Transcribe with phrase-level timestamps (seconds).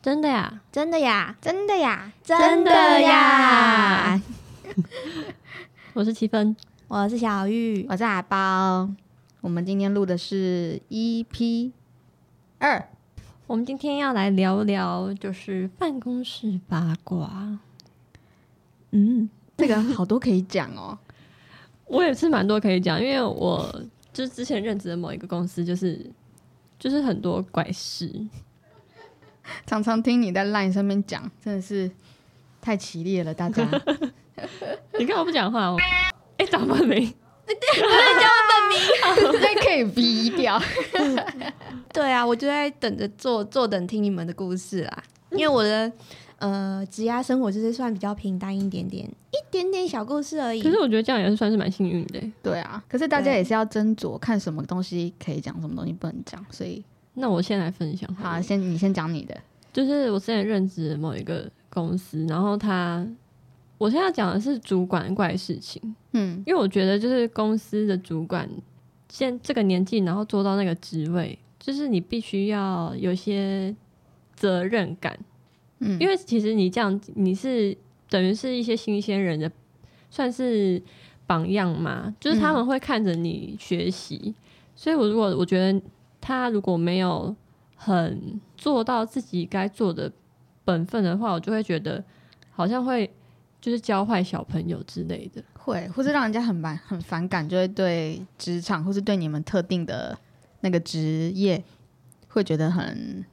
[0.00, 4.22] 真的呀，真的呀，真的呀，真的呀！
[5.92, 6.54] 我是七分，
[6.86, 8.88] 我是小玉，我是阿包。
[9.40, 11.72] 我们今天录的是 EP
[12.58, 12.88] 二，
[13.48, 17.58] 我们今天要来聊聊就是办公室八卦。
[18.92, 20.96] 嗯，这个好多可以讲哦。
[21.86, 26.08] 我也是蛮多可以讲，因为我就是之前任职的某一个公司，就是
[26.78, 28.14] 就是很多怪事。
[29.66, 31.90] 常常听你在 LINE 上面讲，真的是
[32.60, 33.66] 太激烈了，大家。
[34.98, 35.74] 你干嘛不讲话？
[36.38, 37.00] 哎，讲本名，
[37.44, 40.60] 对，讲我本名，这可以逼掉。
[41.92, 45.02] 对啊，我就在等着坐坐等听你们的故事啦。
[45.30, 45.90] 因为我的
[46.38, 50.62] 呃职涯生活就是算比较平淡一点点，一点点小故事而已。
[50.62, 52.22] 可是我觉得这样也是算是蛮幸运的。
[52.42, 56.84] 对啊，可是大家也是要斟酌，看什么东西可以讲，什么东西不能讲，所以。
[57.18, 58.12] 那我先来分享。
[58.14, 59.36] 好，先你先讲你的。
[59.72, 63.06] 就是我之前任职某一个公司，然后他，
[63.76, 65.94] 我现在讲的是主管怪事情。
[66.12, 68.48] 嗯，因为我觉得就是公司的主管，
[69.08, 73.74] 现这个年纪，然后做到那个职位，就是你必须要有些
[74.34, 75.16] 责任感。
[75.80, 77.76] 嗯，因为其实你这样，你是
[78.08, 79.48] 等于是一些新鲜人的，
[80.10, 80.82] 算是
[81.26, 84.34] 榜样嘛，就是他们会看着你学习。
[84.74, 85.80] 所以我如果我觉得。
[86.20, 87.34] 他如果没有
[87.76, 90.12] 很做到自己该做的
[90.64, 92.02] 本分的话，我就会觉得
[92.50, 93.08] 好像会
[93.60, 100.18] 就是教坏小朋友之类的，会或是让人家很反很反感，就会对职场或是对你们特定的
[100.60, 101.62] 那个职业
[102.28, 103.24] 会觉得很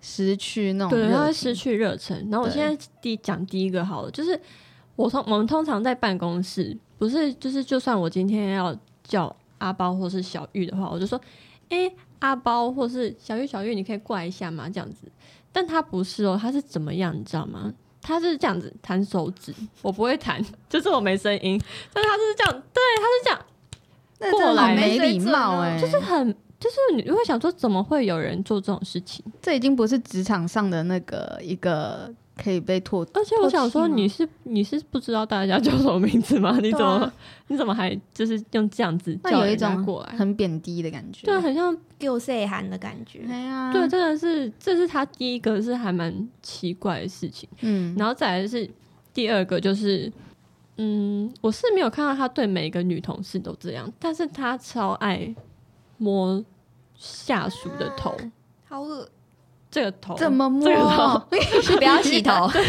[0.00, 2.28] 失去那种对，他会失去热忱。
[2.28, 4.38] 然后我现在第讲第一个好了，就是
[4.96, 11.18] 我通我们通常在办公室，不是就是就算我今天要叫阿包或是小玉的话，我就说。
[11.70, 14.68] 哎，阿包或是小月，小月，你可以过来一下吗？
[14.68, 15.10] 这样子，
[15.50, 17.72] 但他不是哦，他是怎么样，你知道吗？
[18.02, 21.60] 他是这样子弹手指，我不会弹， 就是我没声音，
[21.92, 23.46] 但他是这样，对，他是
[24.18, 29.24] 这样过来，没礼貌哎，就是很，就是你会想说，怎么会有人做这种事情？
[29.40, 32.14] 这已经不是职场上的那个一个。
[32.42, 36.58] 可以被唾，而且我想说，你是你是不知道大家叫什么名字吗？
[36.62, 37.12] 你怎么
[37.48, 43.18] 你怎么还就是用这样子叫一种过来，很贬低的感觉，对，很像丢 say 函的感觉。
[43.26, 47.46] 对啊，对，真的是这是他第一个是还蛮奇怪的事情。
[47.60, 48.68] 嗯，然后再来是
[49.12, 50.10] 第二个，就是
[50.78, 55.34] 嗯，我是没有看到他对每个女同事都这样，但是他超爱
[55.98, 56.42] 摸
[56.96, 58.16] 下属的头，
[58.66, 59.06] 好恶。
[59.70, 60.66] 这个头怎么摸？
[61.30, 62.66] 不要洗头， 就是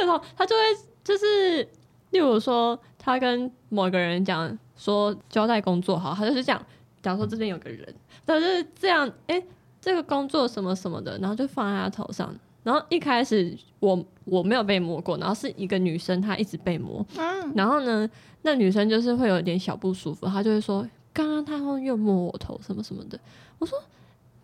[0.00, 0.62] 这个头，他就会
[1.04, 1.62] 就是，
[2.10, 6.60] 例如说，他跟某个人讲说交代工作好，他就是讲，
[7.02, 7.94] 假如说这边有个人，
[8.26, 9.40] 他就是这样，哎，
[9.80, 12.34] 这个工作什么什么的，然后就放在他头上。
[12.64, 18.08] 然后一开始我我没有被摸过，然后是一个女生，她一直被摸，嗯然后呢，
[18.42, 23.16] 那女生就是会有点小不舒服，她就会说，刚刚他又摸我头什么什么的，
[23.58, 23.78] 我说。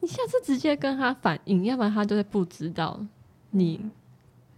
[0.01, 2.99] 你下次直接跟他反映，要不然他就会不知道
[3.51, 3.81] 你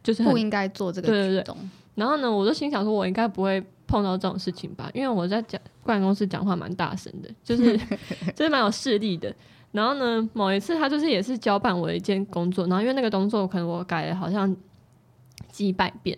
[0.02, 1.56] 就是不应该做这个举动。
[1.94, 4.90] 然后呢，我就心想说，我应该不会碰到这种事情吧？
[4.94, 7.76] 因为我在讲办公室讲话蛮大声的，就是
[8.34, 9.34] 就是蛮有势力的。
[9.72, 14.54] 然后呢，某一次他就是也是交办我一件工作，然后因为那个工作可能我改了好像
[15.50, 16.16] 几百遍，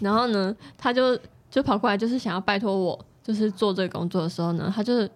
[0.00, 1.18] 然后呢，他就
[1.50, 5.10] 就跑过来就是想要拜托我，就是做这个工作的时候呢，他就是。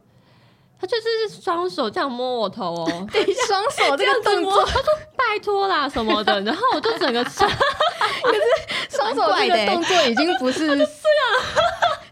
[0.78, 4.84] 他就是双手这样摸我头哦， 对，双手这个动作， 他说
[5.16, 7.46] 拜托啦什么的， 然后我就整个，可是
[8.90, 10.86] 双手这个动作已经不是这样，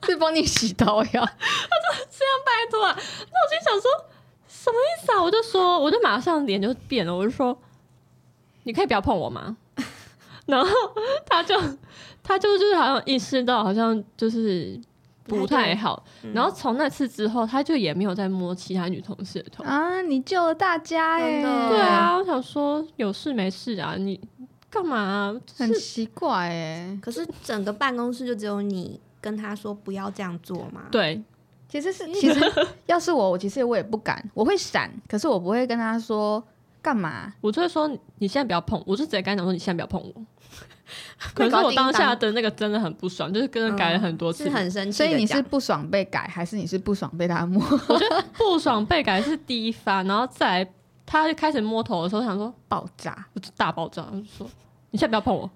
[0.07, 3.91] 是帮你洗头呀，他说这样拜托啊，那我就想说
[4.49, 5.23] 什么意思啊？
[5.23, 7.57] 我就说，我就马上脸就变了，我就说
[8.63, 9.57] 你可以不要碰我吗？
[10.47, 10.71] 然后
[11.27, 11.55] 他就
[12.23, 14.81] 他就就是好像意识到，好像就是。
[15.25, 16.05] 不太好，
[16.35, 20.03] 然后从那次之后，他就也没有再摸其他女同事的头啊！
[20.03, 21.43] 你救了大家耶！
[21.43, 24.21] 对啊，我想说有事没事啊，你
[24.71, 25.35] 干嘛？
[25.57, 26.99] 很奇怪哎！
[27.01, 30.83] 可是整个办公室就只有你跟他说不要这样做嘛？
[30.91, 31.23] 对，
[31.69, 32.41] 其实是其实
[32.87, 36.43] 要是我，我其实我也不敢，我会闪，可是我不会跟他说
[36.83, 37.89] 干嘛，我就会说
[38.19, 40.23] 你现在不要碰，我就直接跟他讲说你现在不要碰我。
[41.35, 44.93] 可是我当下的那个真的很不爽，就是跟人改了很多次，很生气。
[44.93, 47.63] 所以你是不爽被改，还是你是不爽被他摸？
[47.89, 50.73] 我觉得不爽被改是第一发，然后再来
[51.07, 53.27] 他就开始摸头的时候，想说爆炸，
[53.57, 54.51] 大爆炸，就说
[54.91, 55.51] 你现在不要碰我。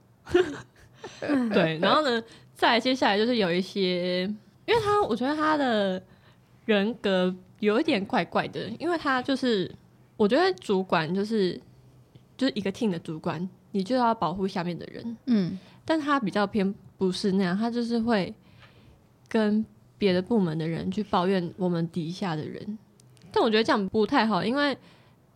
[1.53, 2.23] 对，然后呢，
[2.55, 4.23] 再接下来就是有一些，
[4.67, 6.03] 因为他我觉得他的
[6.65, 9.71] 人格有一点怪怪的，因为他就是
[10.17, 11.61] 我觉得主管就是。
[12.37, 13.49] 就是一个 team 的主管，
[13.79, 15.17] 你就要保护下面的人。
[15.27, 18.35] 嗯，但他比较偏不是那样，他就是会
[19.29, 19.65] 跟
[19.97, 22.77] 别的部门的人去抱怨我们底下的人。
[23.31, 24.77] 但我觉得这样不太好，因为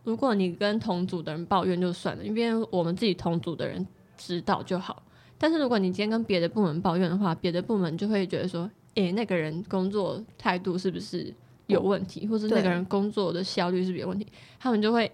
[0.03, 3.87] 如果你跟同组的人抱怨就算了，因为我们自己同组的人
[4.17, 5.01] 知道就好。
[5.37, 11.33] 但是如果你今天跟别的部门抱怨的话，别的部门就会觉得说，诶，那个人工作态度是不是
[11.67, 14.27] 有问题，或是那个人工作的效率是不是有问题？
[14.59, 15.09] 他们就会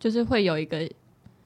[0.00, 0.90] 就是会有一个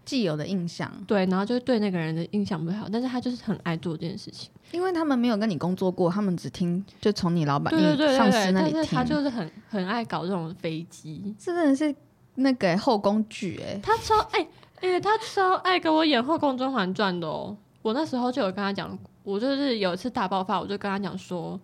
[0.05, 2.87] 既有的印象，对，然后就对那个人的印象不好。
[2.93, 8.85] 但是他就是很爱做这件事情，因为他们没有跟你工作过，他们只听就从你老板、对对上司那里听。
[8.85, 11.95] 他就是很很爱搞这种飞机，这真的是
[12.37, 14.47] 那个后宫剧哎，他超哎，
[14.83, 17.57] 因为他超爱跟我演《后宫甄嬛传》的哦。
[17.83, 21.61] 我那时候就有跟他讲，我就是有一次大爆发，我就跟他讲说，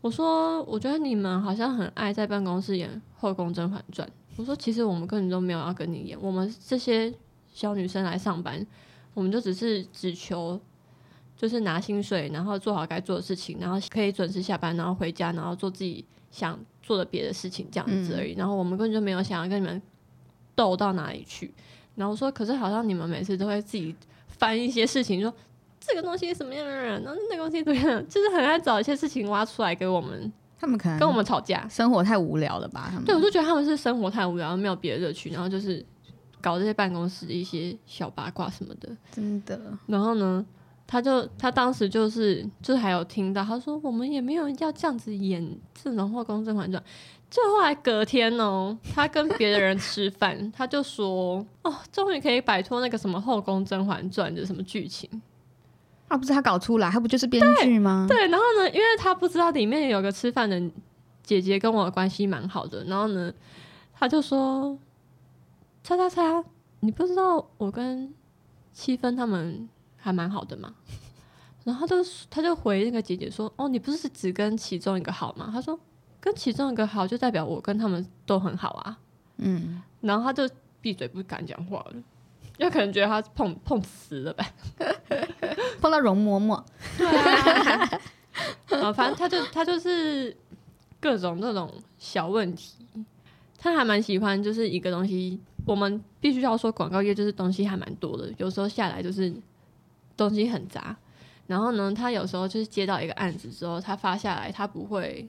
[0.00, 4.06] 我说我觉得你们好像很爱在办公室演《后宫甄嬛传》，
[4.36, 7.12] 我说其实我们根本都没有要跟你演，我们这些
[7.52, 8.66] 小女生来上班，
[9.14, 10.60] 我们就只是只求
[11.36, 19.80] 就是拿薪水，然后做好该做的事情，然后可以准时下班，然后回家，然后做自己想做的别的事情这样子而已，然后我们根本就没有想要跟你们
[20.54, 21.52] 斗到哪里去，
[21.94, 23.94] 然后说可是好像你们每次都会自己。
[24.38, 25.30] 翻一些事情，说
[25.78, 30.32] 这个东西什么样的人，然后那个东西怎么样， 就是很爱找一些事情挖出来给我们。
[30.58, 32.86] 他们可能跟我们吵架，生活太无聊了吧？
[32.88, 35.84] 他们对我就觉得他们是生活太无聊，没有别的乐趣，然后就是
[36.40, 38.88] 搞这些办公室的一些小八卦什么的。
[39.12, 39.60] 真的。
[39.86, 40.44] 然后呢，
[40.86, 46.82] 他就他当时就是就是还有听到他说，我们也没有要这样子演这种后宫甄嬛传。
[47.30, 55.08] 就后来隔天哦，他跟别的人吃饭，他就说：“哦，终于可以摆脱那个什么《后宫甄嬛传》的什么剧情。”
[56.08, 58.04] 啊，不是他搞出来，他不就是编剧吗？
[58.08, 60.60] 对，然后呢，因为他不知道里面有个吃饭的
[61.22, 63.32] 姐姐跟我关系蛮好的，然后呢，
[63.94, 64.76] 他就说
[65.82, 66.44] ：“叉叉叉，
[66.80, 68.12] 你不知道我跟
[68.72, 70.74] 七分他们还蛮好的吗？”
[71.64, 75.78] 然后他就他就回那个姐姐说：“哦，你不是只跟其中一个好吗？”他说。
[76.22, 78.98] 跟其中一个好，就代表我跟他们都很好啊。
[79.38, 80.46] 嗯，然后他就
[80.78, 81.94] 闭嘴不敢讲话了，
[82.58, 84.52] 因为可能觉得他碰碰瓷了呗，
[85.80, 86.62] 碰到容嬷嬷。
[86.98, 90.36] 对啊，啊， 反正他就他就是
[91.00, 92.84] 各种那种小问题，
[93.62, 99.30] 他还蛮喜欢，就是一个东西，我们必须要说广告业就是东西还蛮多的，有时候下来就是
[100.16, 100.96] 东西很杂。
[101.46, 105.28] 然后呢，他有时候就是接到一个案子之后，他发下来，他不会。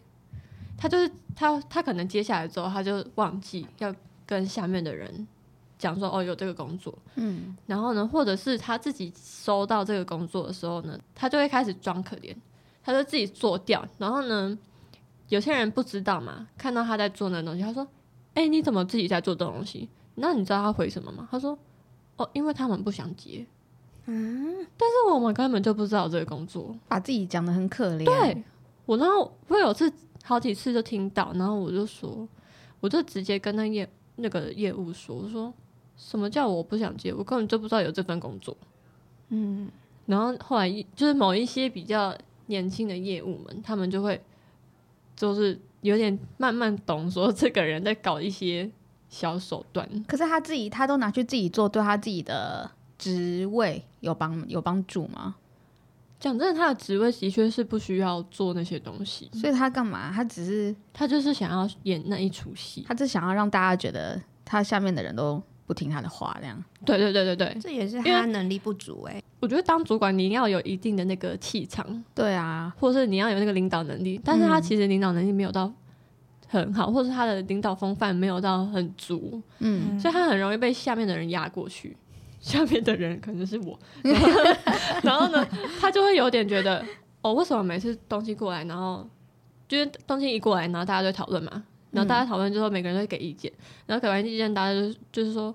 [0.78, 3.94] 他就是他，他可能接下来之后，他就忘记要
[4.26, 5.28] 跟下面的人
[5.78, 12.36] 讲说哦有这个工作，嗯，然后呢，或者是他自己收到这个工作的时候呢，他就会开始装可怜，
[12.84, 14.58] 他就自己做掉，然后呢，
[15.30, 17.88] 有些人不知道嘛，看到他在做那东西，他说，
[18.34, 19.90] 哎，你怎么自己在做这东西？
[20.16, 21.28] 那你知道他回什么吗？
[21.32, 21.58] 他说，
[22.18, 23.46] 哦，因为他们不想接，
[24.06, 28.44] 嗯，但是我们根本就不知道这个工作，把自己讲的很可怜，对
[28.86, 29.92] 我，然后我有次。
[30.24, 32.30] 好几次就听到，然后我就说，
[32.80, 35.52] 我就直接跟那业那个业务说，我说
[35.98, 38.56] 什么叫我不想接，我根本就不知道有这份工作。
[39.30, 39.68] 嗯，
[40.06, 44.22] 然后后来就是某一些比较年轻的业务们，他们就会
[45.16, 48.70] 就是有点慢慢懂，说这个人在搞一些
[49.10, 49.88] 小手段。
[50.08, 55.36] 可是他自己他都拿去自己做，对他自己的职位有帮有帮助吗？
[56.20, 60.12] 讲真的，他的职位的确是不需要做那些东西，所以他干嘛？
[60.14, 66.62] 他只是他就是想要演那一出戏，他只想要让大家觉得他下面的人都不听他的话，这样。
[66.86, 69.24] 对对对对对，这也是他能力不足哎。
[69.40, 75.72] 我觉得当主管你要有一定的那个气场，对啊，或者是你要有那个领导能力，但是他其实领导能力没有到
[76.50, 81.96] 很好，或者他的领导风范没有到很足，嗯，所以他很容易被下面的人压过去。
[82.42, 83.80] 下面的人可能是我，
[85.04, 85.48] 然后呢，
[85.80, 86.84] 他就会有点觉得，
[87.22, 89.08] 哦，为什么每次东西过来，然后
[89.68, 93.52] 就是东西一过来，然后大家就讨论嘛，然后大家讨论之后，每个人都会给意见，
[93.86, 95.54] 然后给完意见，大家就就是说，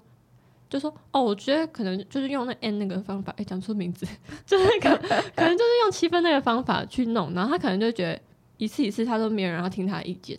[0.71, 4.07] 就说，哦，我觉得可能就是用那 N 那个方法，哎，讲错名字，
[4.47, 8.21] 就是可可能就是用七分那个方法去弄，然后他可能就觉得
[8.57, 10.39] 一次一次他都没有人要听他的意见，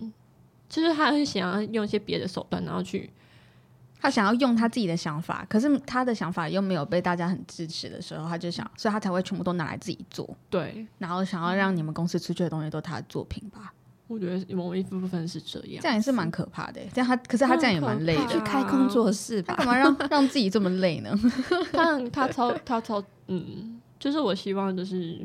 [0.70, 3.10] 就是他很想要用一些别的手段，然后去。
[4.00, 10.30] 他想要用他自己的想法，可是他的想法又没有被大家很支持的时候，他就想，所以他才会全部都拿来自己做。
[10.52, 13.74] 对，然后想要让你们公司出去的东西都是他的作品吧？
[14.08, 16.82] 我觉得某一部分是这样，这样也是蛮可怕的。
[16.94, 18.28] 这样他，可是他这样也蛮累的。
[18.28, 21.14] 去开工作室吧，干嘛让让自己这么累呢？
[21.74, 25.20] 他他超他超嗯，就是我希望就是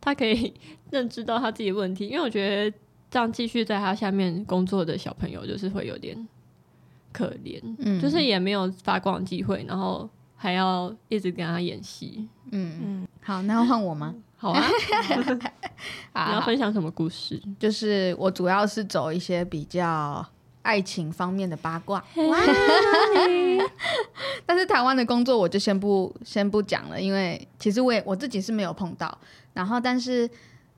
[0.00, 0.52] 他可以
[0.90, 2.76] 认知到他自己问题，因为我觉得
[3.10, 6.26] 这样继续在他下面工作的小朋友就是会有点。
[7.12, 14.14] 可怜，嗯，就是也没有发光机会，然后还要一直跟他演戏，嗯嗯，好，那要换我吗？
[14.38, 14.68] 好啊，
[16.28, 17.40] 你要分享什么故事？
[17.58, 20.24] 就是我主要是走一些比较
[20.60, 22.04] 爱情方面的八卦，
[24.44, 29.16] 但是台湾的工作我就先不先不讲了，因为其实我也我自己是没有碰到。
[29.54, 30.28] 然后，但是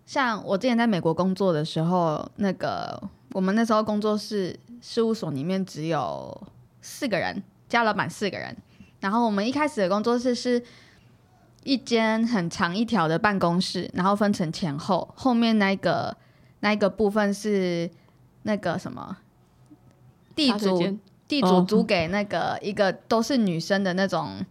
[0.06, 6.46] 像我之前在美国工作的时候，那个我们那时候工作室事务所里面只有
[6.80, 8.56] 四个人，加老板四个人。
[9.00, 10.62] 然后我们一开始的工作室是。
[11.68, 16.16] 一间很长一条的办公室，然后分成前后，后面那个
[16.60, 17.90] 那一个部分是
[18.44, 19.18] 那个什么
[20.34, 20.98] 地主
[21.28, 24.42] 地主租给那个一个都是女生的那种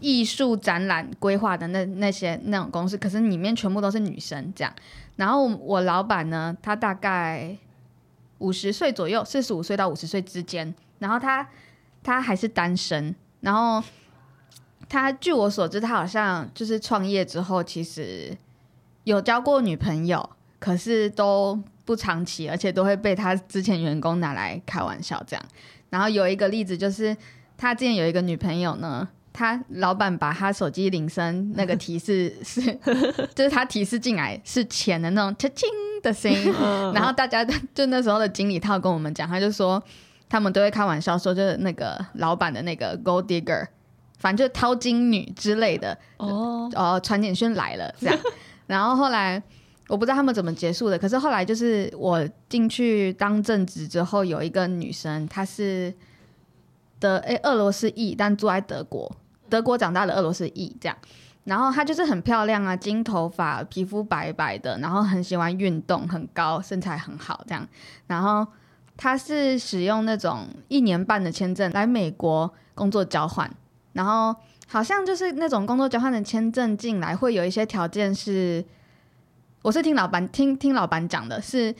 [0.00, 4.74] 艺术展览规划的那那些那种公司，可是里面全部都是女生这样。
[5.14, 7.56] 然后我老板呢，他大概
[8.38, 11.48] 五十岁左右，四十五岁到五十岁之间，然后他
[12.02, 13.80] 他还是单身，然后。
[14.92, 18.36] 他据我所知，他好像就是创业之后，其实
[19.04, 25.42] 有交过女朋友，可是都不长期，而且都会被他之前员工拿来开玩笑这样。
[25.88, 27.16] 然后有一个例子就是，
[27.56, 32.60] 他之前有一个女朋友呢，他老板把他手机铃声那个提示 是，
[33.34, 35.66] 就是他提示进来是钱的那种“切轻”
[36.04, 36.52] 的声音，
[36.92, 37.42] 然后大家
[37.74, 39.82] 就那时候的经理他有跟我们讲，他就说
[40.28, 43.66] 他们都会开玩笑说，就是那个老板的那个 gold digger。
[44.22, 48.16] 反正就是淘金女之类的哦，哦，传简讯来了这样，
[48.68, 49.42] 然后后来
[49.88, 55.92] 我不知道他们怎么结束的，可是后来就是我进去当正职之后，有一个女生，她是
[57.00, 59.10] 的诶俄罗斯裔，但住在德国，
[59.50, 60.96] 德国长大的俄罗斯裔这样，
[61.42, 67.66] 然后她就是很漂亮啊，金头发，皮肤白白的，然后很喜欢运动，很高，身材很好这样，
[68.06, 68.46] 然后
[68.96, 73.52] 她是使用那种一年半的签证来美国工作交换。
[73.92, 74.34] 然后
[74.66, 78.64] 好像就是那种工作交换的签证进来，会有一些条件是，
[79.60, 81.74] 我是听老板听听老板讲的，是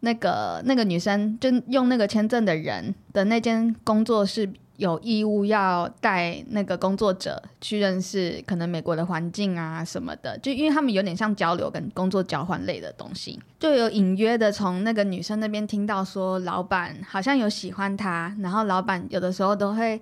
[0.00, 19.98] 那个那个女生就用那个签证的人的那间工作室有义务要带那个工作者去认识可能美国的环境啊什么的，就因为他们有点像交流跟工作交换类的东西，就有隐约的从那个女生那边听到说，老板好像有喜欢她，然后老板有的时候都会。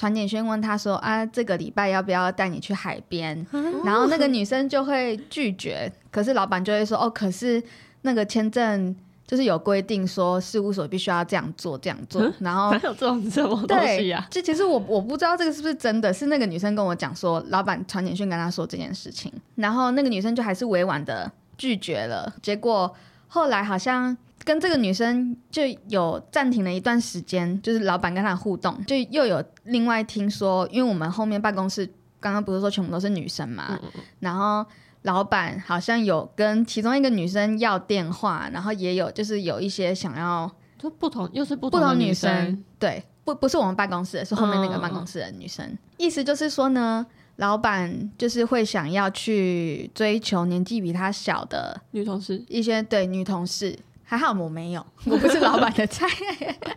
[0.00, 3.46] 传简讯问他说：“啊，这个礼拜要不要带你去海边？
[3.84, 7.62] ”然后那个女生就会拒绝，可是老板就会说：“哦，可是
[8.00, 14.26] 那个签证就是有规定说事务所必须要这样做，这样做。” 然后有这种什么东西呀？
[14.30, 22.32] 这其实我我不知道这个是不是真的，是那个女生跟我讲说，老板传简讯跟她说这件事情，然后那个女生就还是委婉的拒绝了。
[22.40, 22.96] 结果
[23.28, 24.16] 后来好像。
[24.44, 31.86] 跟这个女生就有暂停了一段时间，就是老板跟她互动，就又有另外听说，因为我们后面办公室
[32.18, 33.78] 刚刚不是说全部都是女生嘛，
[34.18, 34.64] 然后
[35.02, 47.06] 老板好像有跟其中一个女生要电话，然后也有就是有一些想要，就不同又是不同女生，对，不不是我们办公室，是后面那个办公室的女生，意思就是说呢，
[47.36, 53.78] 老板就是会想要去追求年纪比他小的女同事，一些对女同事。
[54.10, 56.04] 还好我没有，我不是老板的菜。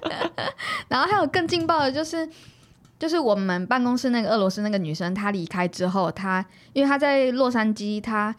[0.87, 2.29] 然后还有更劲爆的，就是
[2.99, 8.35] 就是我们办公室那个俄罗斯那个女生，她离开之后，她因为她在洛杉矶，她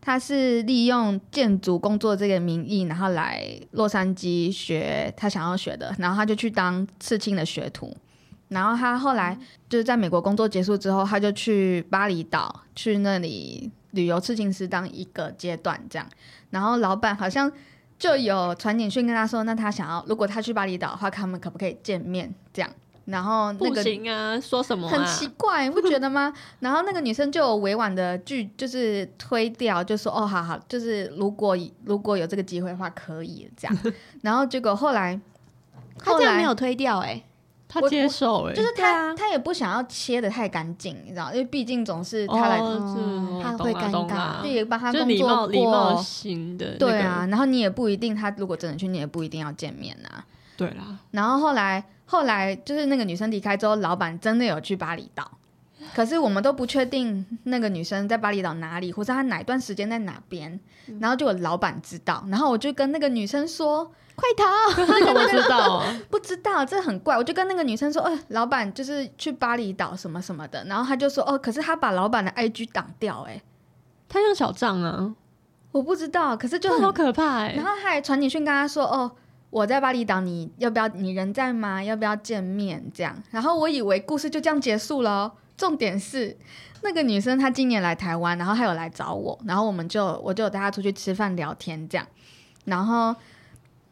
[0.00, 7.94] 她是利用建筑工作这个名义，然后来洛杉矶学她想要学的，然后她就去当刺青的学徒。
[8.48, 16.08] 然后她后来就是在美国工作结束之后，她就去巴厘岛去那里旅游刺青师当一个阶段这样。
[16.48, 17.52] 然后老板好像。
[18.00, 22.34] 就有传简讯跟他说，那他想要，如果他去巴厘岛的话，他们可不可以见面？
[22.52, 22.70] 这样，
[23.04, 26.32] 然后那个不行啊，说什么很奇怪，你不觉得吗？
[26.60, 31.54] 然后那个女生就委婉的拒，就是推掉，就说哦，好好，就是如果
[31.84, 33.78] 如果有这个机会的话，可以这样。
[34.22, 35.20] 然后结果后来，
[36.02, 37.22] 他这样没有推掉，哎。
[37.72, 42.58] 他接受哎，就是他，他也不想要切的太干净，你知道，因为毕竟总是他来，
[43.40, 47.24] 他会尴尬，就也帮他工作过型的，对啊。
[47.30, 50.26] 然后你也不一定，他如果真的去，你也不一定要见面啊。
[50.56, 50.98] 对啦。
[51.12, 55.30] 然后后来，后来就是那个女生离开之后，老板真的有去巴厘岛，
[55.94, 60.58] 可是我们都不确定那个女生在巴厘岛哪里，或者她哪一段时间在哪边。
[60.98, 63.92] 然后就有老板知道，然后我就跟那个女生说。
[64.20, 64.84] 快逃！
[65.06, 65.82] 怎么知道？
[66.10, 67.16] 不知道，这很怪。
[67.16, 73.42] 我就跟那个女生说：“哎，老板就是去巴厘岛什么什么的。”然后他就说：“哦，可是他把老板的 IG 挡掉。”哎，
[74.08, 75.14] 他用小账啊？
[75.72, 77.52] 我不知道，可是就好可怕哎。
[77.54, 79.10] 然后他还传简讯跟他说：“哦，
[79.50, 80.86] 我在巴厘岛，你要不要？
[80.88, 81.82] 你人在吗？
[81.82, 82.84] 要不要见面？
[82.92, 85.32] 这样，然后我以为故事就这样结束了。
[85.56, 86.36] 重点是，
[86.82, 92.06] 那个女生她今年来台湾，然后她有来找我，然后我们就我就带她出去吃饭聊天这样，
[92.64, 93.14] 然后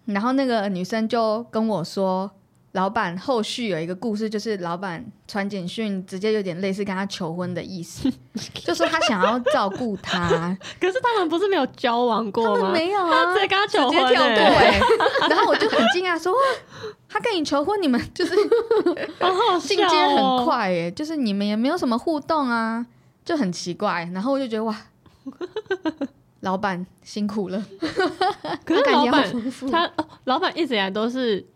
[0.08, 2.30] 然后那个女生就跟我说。
[2.72, 8.12] 老板后续有一个故事，就是老板传简讯，直接有点类似跟他求婚的意思，
[8.62, 10.28] 就说他想要照顾他。
[10.78, 12.70] 可是他们不是没有交往过吗？
[12.70, 14.78] 没有啊，直接跟他求婚哎。
[15.30, 16.32] 然后我就很惊讶，说
[17.08, 18.36] 他跟你求婚，你们就是
[19.66, 22.86] 进阶很快哎，就是你们也没有什么互动啊，
[23.24, 24.08] 就很奇怪。
[24.12, 24.76] 然后我就觉得哇，
[26.40, 27.64] 老板辛苦了。
[28.64, 29.32] 可是老板
[29.70, 29.90] 他
[30.24, 31.46] 老板一直以来都是。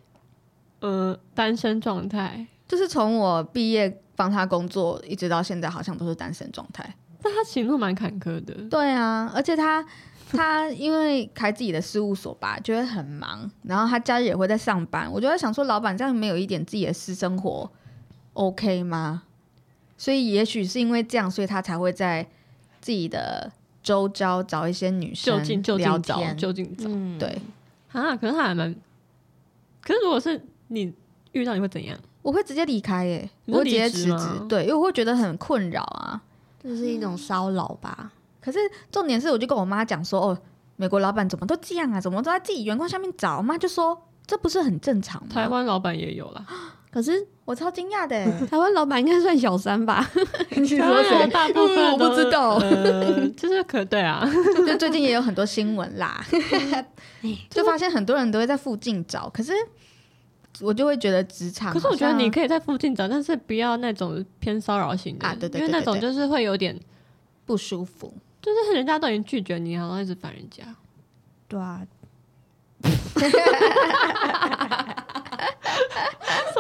[0.84, 6.96] 呃，单身状态就是从我毕业帮他工作，一直到现在，好像都是单身状态。
[7.22, 8.52] 但他行路蛮坎坷的。
[8.68, 9.86] 对啊，而且他
[10.32, 15.08] 他因为开自己的事务所吧，就会很忙，然后他假日也会在上班。
[15.08, 17.70] 我就在想说，老板这样没有一点自己的私生活
[18.32, 19.22] ，OK 吗？
[19.96, 22.26] 所以也许是因为这样，所以他才会在
[22.80, 26.88] 自己的周遭找一些女生就近就近找就近找。
[27.18, 27.40] 对
[27.92, 28.74] 啊，可是他还蛮，
[29.82, 30.40] 可是如果是。
[30.68, 30.90] 你
[31.32, 31.94] 遇到你会怎样？
[32.22, 34.26] 我会直接离开耶，我会直接辞职。
[34.48, 36.18] 对，因为我会觉得很困扰啊，
[36.62, 38.10] 这是一种骚扰吧。
[38.40, 38.58] 可是
[38.90, 40.38] 重点是，我就跟我妈讲说，哦，
[40.76, 42.00] 美国老板怎么都这样啊？
[42.00, 43.36] 怎么都在自己员工下面找？
[43.36, 45.28] 我妈就说，这不是很正常吗？
[45.30, 46.46] 台湾老板也有了，
[46.92, 50.06] 可是我超惊讶的， 台湾老板应该算小三吧？
[50.54, 51.26] 你说谁？
[51.30, 52.60] 大部分我不知道，
[53.36, 54.22] 就是可对啊，
[54.66, 56.22] 就最近也有很多新闻啦，
[57.48, 59.52] 就发现很多人都会在附近找，可是。
[60.60, 66.78] 我就会觉得职场，可是我觉得你可以在附近找，但是不要那种偏骚扰型的啊，对对，因为那种就是会有点
[67.46, 70.62] 不舒服，就是人家都已经拒绝你，然后一直烦人家，
[71.48, 71.80] 对啊，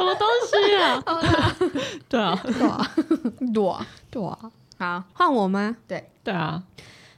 [0.02, 1.02] 什么东西啊？
[2.08, 2.90] 对啊，对啊，
[3.52, 5.76] 对啊， 对啊，好，换我吗？
[5.86, 6.62] 对，对啊，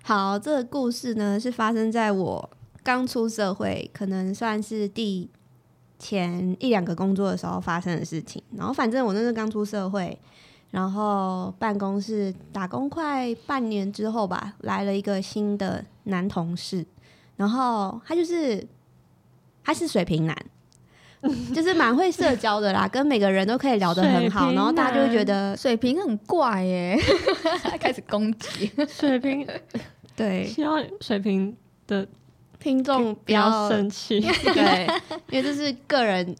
[0.03, 2.51] 好，这个故事呢是发生在我
[2.83, 5.31] 刚出社会，可能算是第。
[5.97, 10.19] 前一两个工作的时候发生的事情，然后反正我那时候刚出社会，
[10.71, 16.85] 然后办公室打工快半年之后吧，来了一个新的男同事，
[17.37, 18.67] 然后他就是
[19.63, 20.37] 他是水瓶男，
[21.55, 26.99] 就是蛮会社交的啦，跟每个人都可以聊得很好，然后大家就会觉得水瓶很怪耶，
[27.81, 28.71] 开始攻击。
[28.89, 29.47] 水瓶，
[30.17, 31.57] 对，希望水瓶
[31.87, 32.07] 的。
[32.61, 34.87] 听众不要生气，对，
[35.29, 36.35] 因为这是个人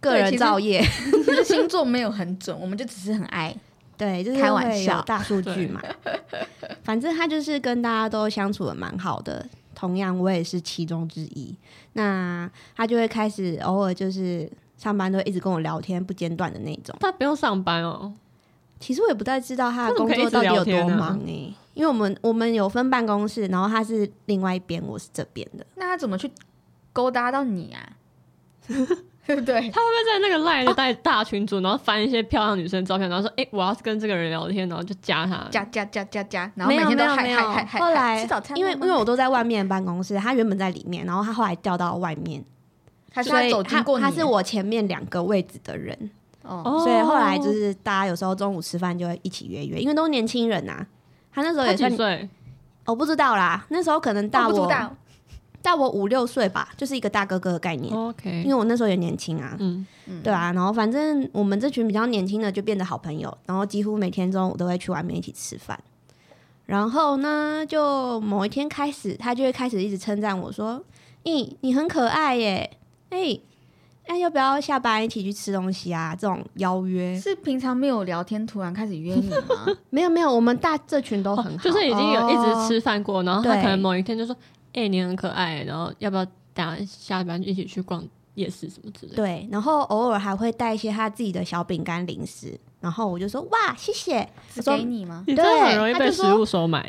[0.00, 0.82] 个人造业，
[1.24, 3.54] 其实星座没有很准，我们就只是很爱，
[3.96, 5.80] 对，就是开玩笑，大数据嘛。
[6.82, 9.46] 反正他就是跟大家都相处的蛮好的，
[9.82, 11.52] 同样我也是其中之一。
[11.94, 16.96] 那他就会开始偶尔就是上班都一直跟我聊天不间断的那种。
[17.00, 18.12] 他不用上班哦，
[18.78, 21.52] 其实我也不太知道他的工作到底有多忙哎。
[21.74, 25.66] 因为我们我们有分办公室，然后他是另外一边，我是这边的。
[25.74, 26.30] 那他怎么去
[26.92, 27.96] 勾搭到你啊？
[29.26, 29.54] 对 不对？
[29.54, 37.78] 他会不会在那个赖的带大群组，然后翻一些漂亮女生照片，然后说：“哎，我要跟这个人聊天，然后就加他，加加加加加。”然后每天都嗨嗨嗨。
[37.78, 42.44] 后来吃早餐，因为因为我都在外面办公室，他原本在里面，然后他后来调到外面，
[43.12, 43.30] 他是
[43.64, 46.10] 他他是我前面两个位置的人。
[46.42, 50.84] 哦，所以后来就是大家有时候中午吃饭就会一起约约，因为都是年轻人呐。
[51.32, 52.28] 他那时候也几岁？
[52.84, 53.64] 我不知道啦。
[53.68, 54.68] 那时候可能大我
[55.62, 57.94] 大我五六岁吧，就是一个大哥哥的概念。
[57.94, 59.86] OK，因为我那时候也年轻啊，嗯，
[60.22, 60.52] 对啊。
[60.52, 65.78] 然后反正我们这群比较年轻的就变得好朋友，然后几乎每天中午都会去外面一起吃饭。
[66.66, 70.82] 然后呢，就某一天开始，他就会开始一直称赞我说
[71.24, 72.78] ：“咦，你很可爱耶！”
[73.10, 73.38] 哎。
[74.08, 76.12] 哎，要不要下班一起去吃东西啊？
[76.12, 79.64] 这种邀约是平常没有聊天，突然开始约你吗？
[79.90, 84.36] 没有没有，我们大这群都很好，就是已经有一直吃饭过，然后他可能某一天就说
[84.72, 86.24] ：“哎，你很可爱，然后要不要
[86.56, 92.58] 下下班一起去逛夜市什么之类的？”对，然后偶尔还会带一些他自己的小饼干零食。
[92.80, 94.28] 然后我就说哇，谢谢，
[94.64, 95.22] 给你吗？
[95.28, 96.84] 你真的很容易被食物收买，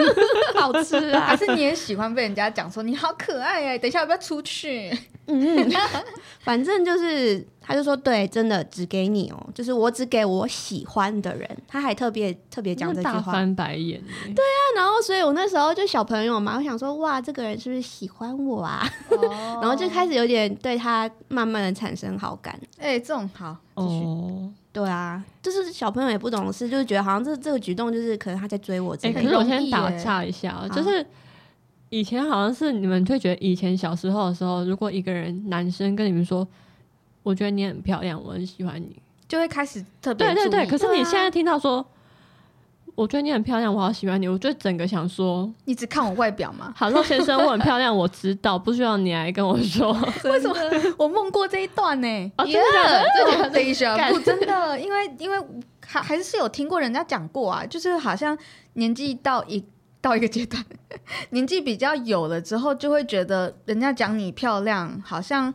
[0.56, 1.26] 好吃啊！
[1.26, 3.78] 还是你也喜欢被人家讲说你好可爱哎？
[3.78, 4.90] 等一下要不要出去？
[5.26, 5.70] 嗯，
[6.40, 11.48] 反正就是，他就说对，真的只给你哦，就是我只给我喜欢的人。
[11.66, 13.98] 他还特别特别讲这句话，翻白眼。
[14.34, 18.86] 对啊，然后所以我那时候就小朋友嘛，我想说哇，这个人是不是喜欢我啊？
[19.62, 22.58] 然后就开始有点对他慢慢的产生好感。
[22.78, 24.52] 哎，这种好哦。
[24.70, 28.96] 对啊，就是小朋友也不懂事，就是觉得好像这这个举动就是可能他在追我。
[29.02, 31.06] 哎，可是我先打岔一下，就是
[31.90, 36.46] 以前好像是你们会觉得，以前小时候的时候，如果一个人男生跟你们说，
[37.24, 40.66] 我觉得你很漂亮，我很喜欢你，就会开始特别对对对。
[40.66, 41.84] 可是你现在听到说，
[42.94, 46.72] 我觉得你很漂亮，我好喜欢你，我就整个想说，你只看我外表吗？
[46.76, 49.92] 好，先生，我很漂亮，我知道，不需要你来跟我说。
[50.24, 50.54] 为什么
[50.98, 52.32] 我梦过这一段呢？
[52.36, 53.04] 哦，真的假的？
[53.16, 53.50] 真的假的？
[53.50, 55.38] 等一下，不真的，因为因为
[55.84, 58.36] 还还是有听过人家讲过啊，就是好像
[58.74, 59.64] 年纪到一
[60.02, 60.62] 到一个阶段，
[61.30, 65.52] 年纪比较有了之后，就会觉得人家讲你漂亮，好像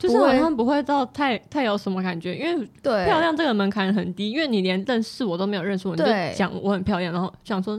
[0.00, 7.78] 就是好像不会到太太有什么感觉，因为对漂亮这个门槛很低，因为你连认识我都没有认识我，你就讲我很漂亮，然后想说，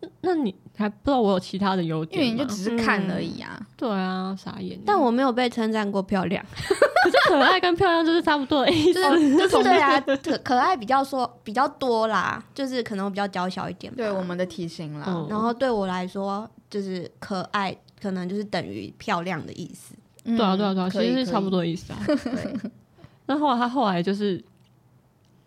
[0.00, 2.26] 那那你还不知道我有其他的优点吗？
[2.26, 3.64] 为你就只是看而已啊。
[3.76, 4.76] 对啊，傻眼。
[4.84, 8.94] 但我没有被称赞过漂亮， 可是可爱跟漂亮就是差不多的意思。
[8.94, 13.96] 就是就是 对啊，可可爱比较说比较多啦，就是可能我比较娇小一点吧。
[13.98, 19.94] 对我们的体型啦，嗯然后对我来说，就是可爱可能就是等于漂亮的意思。
[20.24, 21.50] 嗯对啊，对啊，对啊，其实是差不。
[21.50, 21.98] 多的意思啊。
[23.26, 24.42] 那后来他后来就是，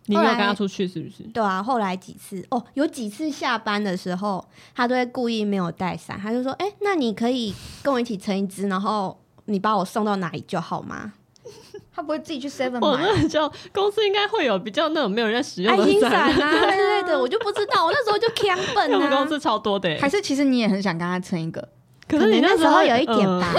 [0.05, 1.23] 你没有跟他出去是不是？
[1.33, 4.43] 对啊，后来几次哦，有几次下班的时候，
[4.75, 11.13] 他都会故意没有带伞，他就说：“哎、那你可以跟我一起撑一支，然后你把我送到哪里就好吗
[11.93, 13.09] 他不会自己去 Seven 我买啊？
[13.33, 19.27] 那公司应该会有比较那种没有人在使？”用爱心的伞伞啊之类的，我就不知道，我那时候就 强笨啊我们公。
[19.27, 21.67] 司超多的欸，还是其实你也很想跟他撑一个？
[22.07, 23.53] 可是你那时时候有一点吧，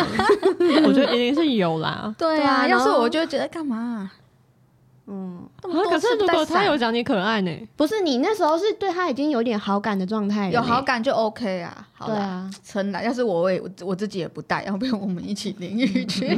[0.60, 2.12] 嗯 我觉得一定是有啦。
[2.18, 4.10] 对啊要是我就会觉得干嘛？
[5.10, 7.50] 嗯，可是如果他有讲你可爱呢？
[7.76, 12.50] 不是你那时候是对他已经有点好感的状态有好感就 OK 啊，好啦，对啊。
[12.62, 13.02] 撑啦。
[13.02, 16.36] 要是我我也我自己也不带，要不然我们一起淋雨 去。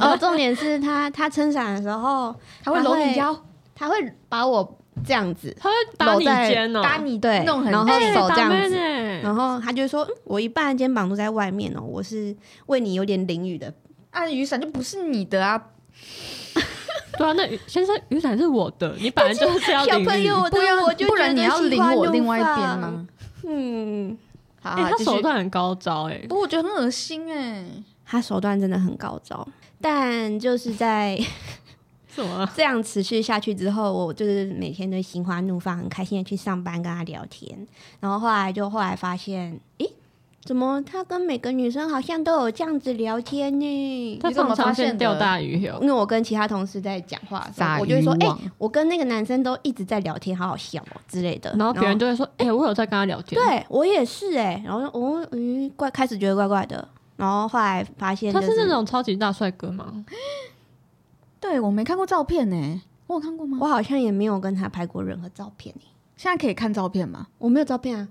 [0.00, 2.34] 哦，重点是他他撑伞的时候，
[2.64, 3.36] 他会搂你腰，
[3.76, 3.94] 他会
[4.28, 8.76] 把我这样子，他会打你搂在肩哦，搭你对弄很然后近手这样子子
[9.22, 12.34] 然后他就说：“嗯我一半的肩膀都在外面哦，我是
[12.66, 13.72] 为你有点淋雨的。
[14.10, 15.60] 啊，雨伞就不是你的啊，
[17.18, 20.06] 对啊，那雨先生雨伞是我的，你本来就 是要小淋雨。
[20.06, 22.76] 朋友的不然我就不然你要淋我另外一边吗？
[22.80, 23.06] 吗？
[23.44, 24.18] 嗯，
[24.62, 27.64] 好，他手段很高招哎不，，过我觉得很恶心哎。
[28.06, 29.46] 他手段真的很高招，
[29.80, 31.16] 但就是在
[32.14, 32.48] 什么？
[32.56, 37.66] 这样持续下去之后，我就是每天都心花怒放，很开心的去上班跟他聊天。
[38.00, 39.88] 然后后来就后来发现，诶，
[40.42, 44.18] 怎么他跟每个女生好像都有这样子聊天呢？
[44.22, 45.78] 他怎么发现钓大鱼哦。
[45.82, 48.26] 因为我跟其他同事在讲话的时候，我就会说，哎、
[48.58, 51.54] 我跟那个男生都一直在聊天，好好笑哦之类的。
[51.56, 60.04] 然后别人就会说：“哎，我有在跟他聊天。”，对我也是哎、然后说哦，嗯，怪，开始觉得怪怪的，然后后来发现、他是那种超级大帅哥吗？
[61.40, 63.58] 对我没看过照片呢，我有看过吗？
[63.60, 65.80] 我好像也没有跟他拍过任何照片欸
[66.16, 67.26] 现在可以看照片吗？
[67.38, 68.06] 我没有照片啊，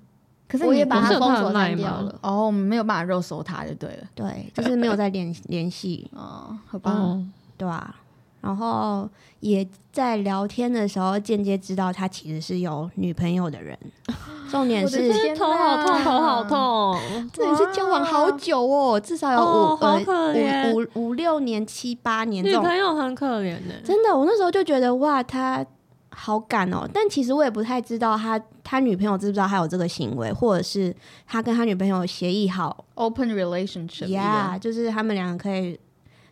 [0.47, 2.19] 可是我也把他封锁删掉了。
[2.23, 4.07] 哦，我们没有办法肉搜他就对了。
[4.15, 6.91] 对，就是没有再联联系，哦，好吧。
[6.91, 7.23] 哦，
[7.55, 7.95] 对吧、
[8.41, 9.09] 然后
[9.41, 13.77] 也在聊天的时候间接知道他其实是有女朋友的人，
[14.49, 16.99] 重点是天头好痛，头好痛。
[17.33, 23.81] 这也是交往好久哦，至少有五、哦好可呃五五五六年七八年这女朋友很可怜的。
[23.83, 25.65] 真的，我那时候就觉得哇，他
[26.11, 26.87] 好敢哦。
[26.93, 30.95] 但其实我也不太知道他他女朋友知不知道他有这个行为，或者是
[31.27, 32.85] 他跟他女朋友协议好。
[32.95, 35.79] Open relationship，yeah，就是他们两个可以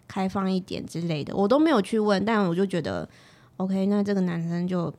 [0.08, 2.24] 开放一点之类的，我都没有去问。
[2.24, 3.08] 但我就觉得
[3.58, 4.94] ，OK，那这个男生就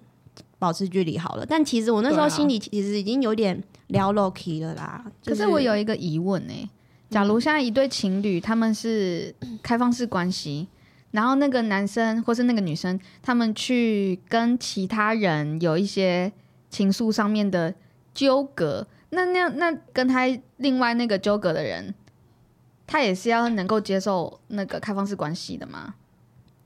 [0.58, 1.46] 保持距离好了。
[1.46, 5.04] 但其实我那时候心里其实已经有点聊 low key 了啦。
[5.22, 6.70] 就可是我有一个疑问呢、
[7.10, 10.68] 假如现在一对情侣他们是开放式关系，
[11.12, 16.30] 然后那个男生或是那个女生，他们去跟其他人有一些
[16.68, 17.74] 情愫上面的
[18.12, 20.26] 纠葛，那那样那跟他
[20.58, 21.94] 另外那个纠葛的人，
[22.88, 25.94] 他也是要能够接受那个开放式关系的吗？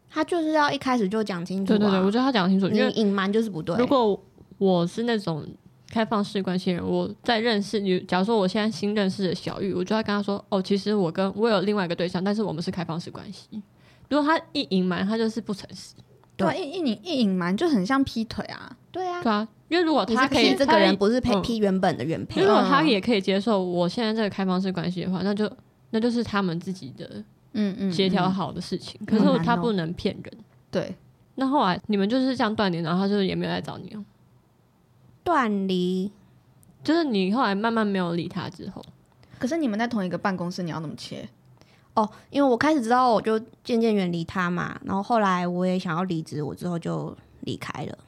[0.08, 1.76] 他就是要一开始就讲清楚、啊。
[1.76, 3.76] 对对对，我觉得他讲清楚，你因为隐瞒就是不对。
[3.76, 4.18] 如果
[4.58, 5.44] 我是那种
[5.90, 13.62] 开放式关系人，我在认识你，假如说我现在新认识的小玉，我就要跟他说，哦，其实我跟我有另外一个对象，但是我们是开放式关系。
[14.08, 15.94] 如果他一隐瞒，他就是不诚实。
[16.37, 18.74] 对啊，一一隐一隐瞒就很像劈腿啊。
[18.90, 22.46] 对啊，对啊，因为如果他可以，这个人不是他批批原本的原配如。
[22.46, 25.50] 果嗯他也可以接受我现在这个开放式关系的话，那就
[25.92, 29.00] 那就是他们自己的嗯嗯，协调嗯好的事情。
[29.07, 30.38] 可是他不能骗人。
[30.70, 30.94] 对，
[31.37, 34.05] 那后来你们就是这样断联，然后他就是也没有来找你哦。
[35.22, 36.11] 断离，
[36.83, 38.85] 就是你后来慢慢没有理他之后，
[39.38, 41.28] 可是你们在同一个办公室，你要怎么切？
[41.94, 44.81] 哦，因为我开始知道，我就渐渐远离他嘛。
[44.85, 47.98] 然后后来我也想要离职，我之后就离开了。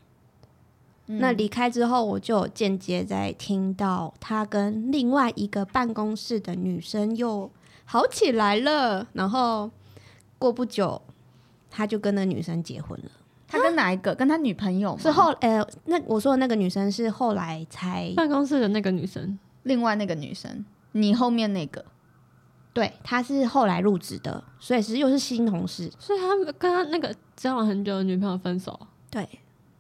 [1.07, 7.51] 那离开之后，我就间接在听到他跟另外一个办公室的女生又
[7.85, 9.71] 好起来了，然后
[10.39, 11.01] 过不久
[11.71, 13.11] 他就跟那女生结婚了。
[13.47, 14.13] 他跟哪一个？
[14.15, 14.99] 跟他女朋友？
[14.99, 21.85] 是后呃，那我说的那个女生是后来才办公室的那个女生，另外那个女生，你后面那个，
[22.73, 29.29] 对，他是后来入职的，所以是又是新同事，所以他跟他那个交往很久的女朋友分手，对，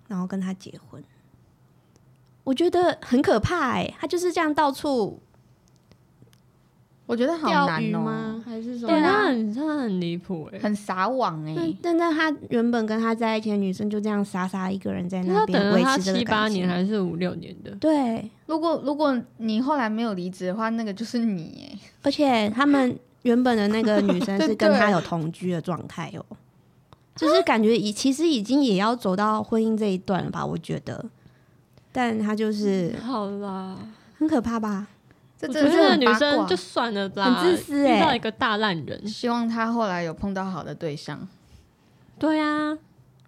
[0.07, 1.03] 然后跟他结婚。
[2.45, 5.21] 我觉得很可怕哎，他就是这样到处，
[7.07, 8.88] 我觉得好难哦，还是什么？
[8.88, 11.55] 对他很他很离谱哎，很撒网哎。
[11.83, 17.71] 但但他原本跟他在一起的女生就这样傻傻一个人在那边维持七八年还是五六年的？
[17.73, 21.79] 对，如果如果你后来没有离职的话，那个就是你哎。
[22.03, 26.25] 而且他们原本的那个女生是 跟他有同居的状态哦，
[27.14, 30.45] 就是感觉已其实已经也要走到婚姻这一段了吧？
[30.45, 31.05] 我觉得。
[31.93, 33.77] 但他就是好啦，
[34.19, 34.88] 很可怕吧？
[35.48, 39.07] 我觉得女生就算了吧，很自私哎，遇到一个大烂人。
[39.07, 41.28] 希望他后来有碰到好的对象。
[42.18, 42.76] 对啊，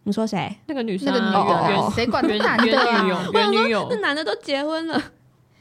[0.04, 0.56] 你说谁？
[0.66, 2.66] 那个女生，那个女人，谁管男的？
[2.66, 5.02] 原女友，原女友，那男的都结婚了。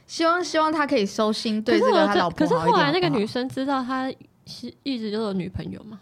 [0.06, 4.12] 希望希望他可以收心，对这个他老婆可是后来那个女生知道他
[4.46, 5.98] 是一直都有女朋友吗？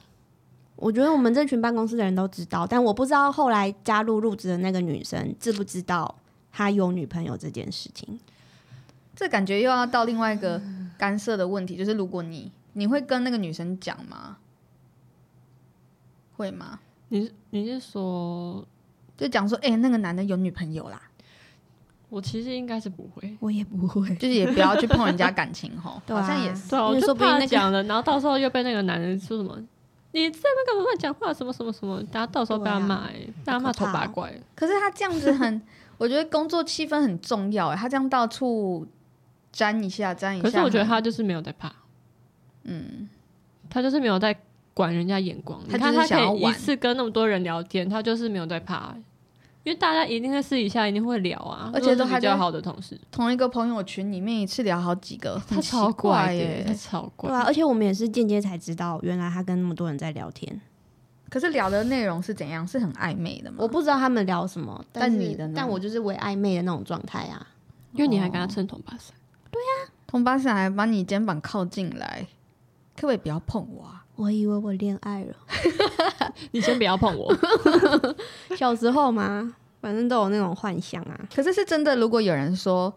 [0.76, 6.14] 我觉得我们这群办公室的人都知道，但我不知道后来加入入职的那个女生知不知道。
[6.56, 8.16] 他有女朋友这件事情，
[9.16, 10.60] 这感觉又要到另外一个
[10.98, 14.38] 干涉的问题，就是如果你你会跟那个女生讲吗？
[16.36, 16.80] 会吗？
[17.08, 18.66] 你你是说
[19.16, 21.00] 就讲说，哎，那个男的有女朋友啦？
[22.08, 26.00] 我其实应该是不会，我也不会，就是也不要去碰人家感情哈。
[26.08, 29.56] 好像也是，我就怕讲了，然后到时候又被那个男人说什么。
[30.12, 34.32] 你在那个乱讲话，什么什么什么，大家到时候被他骂，被他骂丑八怪。
[34.54, 35.62] 可是他这样子很。
[35.96, 38.84] 我觉得工作气氛很重要哎，他这样到处
[39.54, 40.42] 沾一下沾一下。
[40.42, 41.72] 可是我觉得他就是没有在怕，
[42.64, 43.08] 嗯，
[43.70, 44.36] 他就是没有在
[44.74, 45.60] 管人家眼光。
[45.68, 48.92] 你看他可以一次跟那么多人聊天，他就是没有在怕，
[49.62, 57.30] 因为大家一定在私底下一定会聊啊，而且都比较好的同事，同一个朋友群里面一次聊好几个，他超怪耶，超怪。
[57.30, 60.60] 对啊，而且我们也是间接才知道，原来他跟那么多人在聊天。
[61.30, 62.66] 可是聊的内容是怎样？
[62.66, 63.58] 是很暧昧的吗？
[63.60, 67.46] 我不知道他们聊什么，但你的，但我就是为暧昧的那种状态啊。
[67.92, 69.14] 因为你还跟他称同巴伞，
[69.54, 72.26] 对呀，同巴伞还把你肩膀靠进来，
[72.96, 73.84] 可不可以不要碰我？
[73.84, 74.04] 啊？
[74.16, 75.34] 我以为我恋爱了，
[76.52, 77.34] 你先不要碰我。
[78.56, 81.20] 小时候嘛，反正都有那种幻想啊。
[81.34, 82.92] 可是是真的，如果有人说，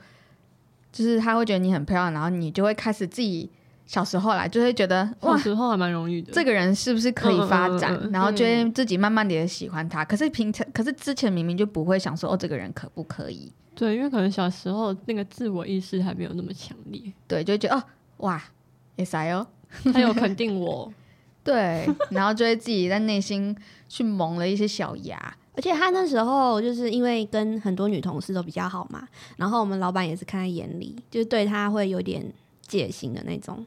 [0.91, 3.49] 就是他会觉得你很漂亮，然后你就会开始自己。
[3.87, 6.33] 小时候来就会觉得哇，小时候还蛮容易的。
[6.33, 7.97] 这个人是不是可以发展？
[8.11, 10.03] 然后觉得自己慢慢的也喜欢他。
[10.03, 13.49] 可是平常，可是之前明明就不会想说，哦，这个人可不可以？
[13.77, 16.99] 对，因为可能小时候那个自我意识还没有那么强烈。
[17.27, 17.83] 对，就觉得哦，
[18.17, 18.43] 哇，
[18.95, 19.45] 也塞哦，
[19.93, 20.91] 他有肯定我。
[21.45, 23.55] 对，然后就会自己在内心
[23.87, 25.37] 去萌了一些小芽。
[25.53, 33.63] 而且他那时候就是因为跟很多女同事都比较好嘛，然后我们老板也是看在眼里，就是对他会有点戒心的那种。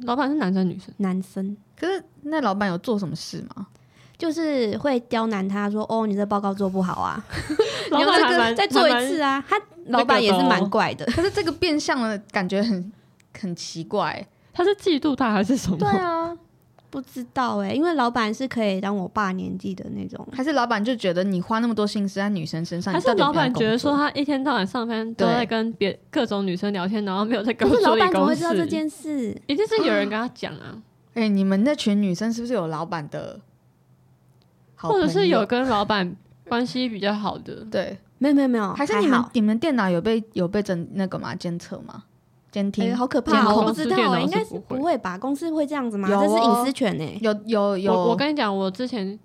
[0.00, 0.94] 老板是男生女生？
[0.98, 1.56] 男生。
[1.76, 3.66] 可是那老板有做什么事吗？
[4.16, 7.24] 就是会刁难他说：“哦，你这报告做不好啊。”
[7.90, 9.44] 老板再做一次啊！
[9.48, 11.04] 他老板也是蛮怪的。
[11.06, 12.92] 可是这个变相的感觉很
[13.38, 14.26] 很奇怪。
[14.52, 15.76] 他是嫉妒他还是什么？
[15.78, 16.36] 对啊。
[16.90, 29.36] 不知道哎，因为老板是可以当我爸年纪的那种，还是老板就觉得你花那么多心思在女生身上，还是老板觉得说他一天到晚上班都在跟别各种女生聊天，然后没有在跟我老板怎么会知道这件事？
[29.48, 30.78] 一定是有人跟他讲啊！
[31.14, 33.40] 哎，你们那群女生是不是有老板的？
[34.88, 36.14] 或者是有跟老板
[36.48, 37.64] 关系比较好的？
[37.70, 41.34] 对，没有没有没有，还是你们你们电脑有被有被整那个吗？
[41.34, 42.04] 监测吗？
[42.50, 45.18] 监听好可怕，我不知道，应该是不会吧？
[45.18, 46.08] 公司会这样子吗？
[46.08, 47.18] 这是隐私权呢。
[47.20, 49.18] 有有有，我跟你讲，我之前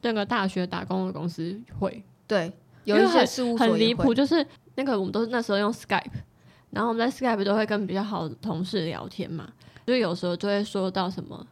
[0.00, 2.50] 那个大学打工的公司会，对，
[2.84, 6.22] 有一些事务很离谱，就是那个我们都是那时候用 Skype，
[6.70, 9.46] 然后我们在 Skype 都会跟比较好的同事聊天嘛，
[9.86, 11.46] 就有时候就会说到什么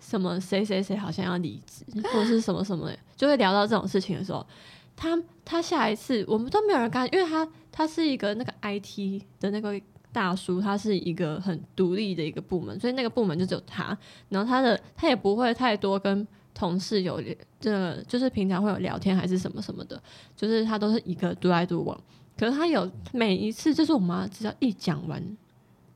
[0.00, 4.44] 什么谁谁谁好像要离职，或者是什么什么，就会聊到这种事情的时候，
[4.96, 9.80] 他他下一次我们都没有人干，因为他他是一个那个 IT 的那个。
[10.12, 13.96] 大叔他是一个很独立的一个部门，所以那个部门就只有他。
[14.28, 17.22] 然后他的他也不会太多跟同事有
[17.60, 20.02] 这，就是平常会有聊天还是什么什么的，
[20.34, 21.96] 就是他都是一个独来独往。
[22.36, 25.22] 可是他有每一次，就是我妈只要一讲完，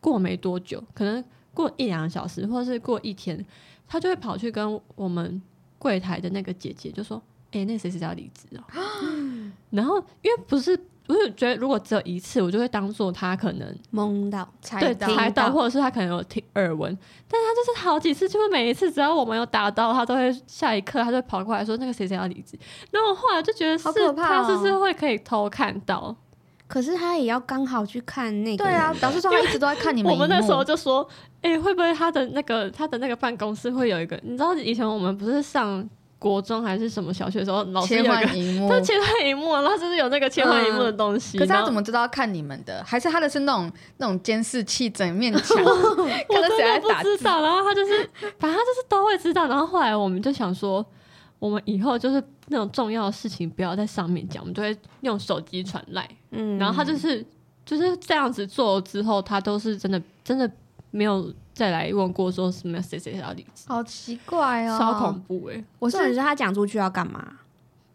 [0.01, 3.43] 过没多久，可能过一两个小时，或者是过一天，
[3.89, 5.41] 他就会跑去跟我们
[5.79, 8.65] 柜台的那个姐姐就说：“哎，那谁谁要离职哦。
[9.71, 10.79] ”然后因为不是。
[11.07, 22.59] 我就觉得如果只有一次，我就会当做他可能懵到猜到猜到，或者是他可能有听耳闻，但他就是好几次，就是每一次只要我们有打到，他都会下一刻他就跑过来说那个谁谁要离职。
[22.91, 23.85] 然后我后来就觉得是
[24.17, 26.17] 他是不是会可以偷看到？
[26.67, 28.65] 可是他也要刚好去看那个。
[28.65, 30.13] 对啊，表示说他一直都在看你 们。
[30.13, 31.07] 我们那时候就说，
[31.43, 34.19] 哎，会不会他的那个他的那个办公室会有一个？
[34.23, 35.89] 你知道以前我们不是上。
[36.17, 41.37] 国中还是什么小学的时候，老师有个他切换荧幕，然后就是有那个切换荧幕的东西。
[41.37, 42.83] 可是他怎么知道看你们的？
[42.83, 45.55] 还是他的是那种那种监视器整面墙？
[45.63, 47.43] 我真的不知道。
[47.43, 49.47] 然后他就是，反正他就是都会知道。
[49.49, 50.83] 然后后来我们就想说，
[51.45, 56.09] 我们以后就是那种重要的事情不要在上面讲，我们就会用手机传来。
[56.31, 57.25] 嗯，然后他就是
[57.67, 60.51] 就是这样子做之后，他都是真的真的
[60.91, 61.33] 没有。
[61.55, 65.65] 再来问过说什么谁谁要离职，好奇怪哦，超恐怖哎！
[65.79, 67.39] 我是是他讲出去要干嘛？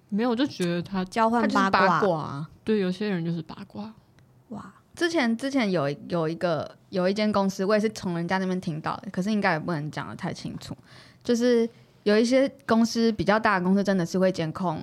[0.07, 2.47] 没有，我就觉得他交换八卦。
[2.63, 3.93] 对，有些人就是八卦。
[4.51, 4.73] 哇！
[4.95, 10.73] 之前之前有有一个有一间公司，我也是从人家那边听到的，可是应该也不能讲的太清楚。
[11.21, 11.69] 就是
[12.09, 14.81] 有一些公司比较大的公司，真的是会监控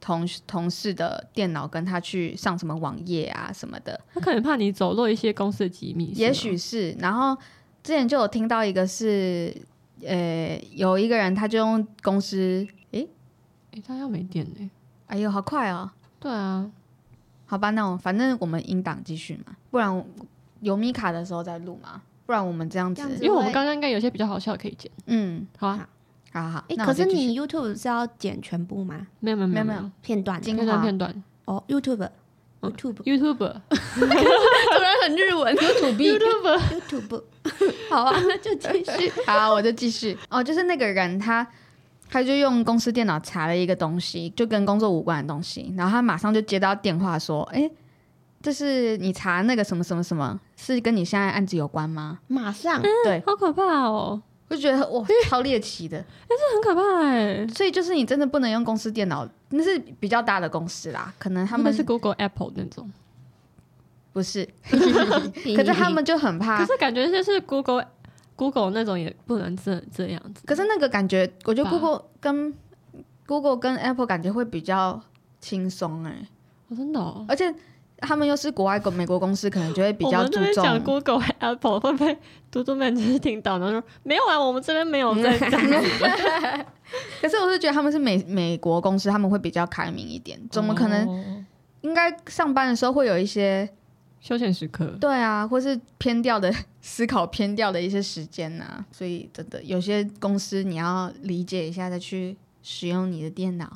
[0.00, 4.00] 同同事的电脑，跟他去上什么网页啊什么的。
[4.12, 6.92] 他可能怕你走漏一些公司的机密，也许是。
[6.98, 7.36] 然后。
[7.86, 9.54] 之前就有听到一个是，
[10.06, 13.06] 呃，有一个人他就用公司，诶，
[13.72, 14.70] 诶，他要没电呢，
[15.06, 15.90] 哎呦，好快哦！
[16.18, 16.70] 对啊，
[17.44, 20.02] 好吧，那我反正我们音档继续嘛，不然
[20.60, 25.86] 有米卡的时候再录嘛，不然我们这样子，因为我们刚刚应该有些比较好笑可以剪，嗯，好啊，好
[26.34, 29.06] 好，哎，可是你 YouTube 是要剪全部吗？
[29.20, 29.90] 没有没有没有没有。
[30.02, 30.82] 片段，片段。
[30.82, 32.08] 片段，哦，YouTube。
[32.60, 33.36] YouTube，YouTube，
[33.68, 37.22] 突然很日文，YouTube，YouTube，
[37.90, 40.16] 好啊，那就继续， 好，我就继续。
[40.30, 41.46] 哦，就是那个人，他
[42.08, 47.70] 他就用公司电脑查了一个东西，就跟工作无关的东西，然后他马上就接到电话说：“哎，
[48.40, 54.22] 这是你查那个什么什么什么，是跟你现在案子有关吗？”马上，对，好可怕哦。
[54.48, 57.46] 就觉得哇，超猎奇的，哎，这很可怕哎。
[57.48, 62.90] 所以就是你真的不能用公司电脑，那是比较大的公司啦，可能他们是 Google、Apple 那种，
[64.12, 64.48] 不是。
[64.70, 67.86] 可是他们就很怕，可是感觉就是 Google、
[68.36, 70.42] Google 那种也不能这这样子。
[70.46, 72.54] 可是那个感觉，我觉得 Google 跟
[73.26, 75.00] Google 跟 Apple 感觉会比较
[75.40, 76.28] 轻松哎，
[76.76, 77.54] 真的，而且。
[78.04, 80.64] 他们又是国外公美国公司，可能就会比较注重。
[80.64, 82.16] 讲 Google、Apple 会不会
[82.50, 85.60] 嘟嘟们就是听到，然后说没有啊，我们这边没有在 讲。
[87.20, 90.40] 可是我是觉得他们是美美国公司，他们会比较开明一点。
[90.50, 91.44] 怎么可能？
[91.80, 93.68] 应该上班的时候会有一些
[94.20, 94.86] 休闲时刻。
[95.00, 98.84] 对啊，或是偏掉的思考偏掉的一些时间呐。
[98.90, 102.36] 所以真的有些公司你要理解一下再去。
[102.66, 103.70] 使用你的电脑，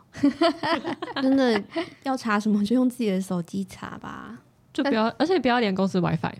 [1.20, 1.62] 真的
[2.04, 4.38] 要查什么就用自己的手机查吧，
[4.72, 6.32] 就不要，而且不要连公司 WiFi。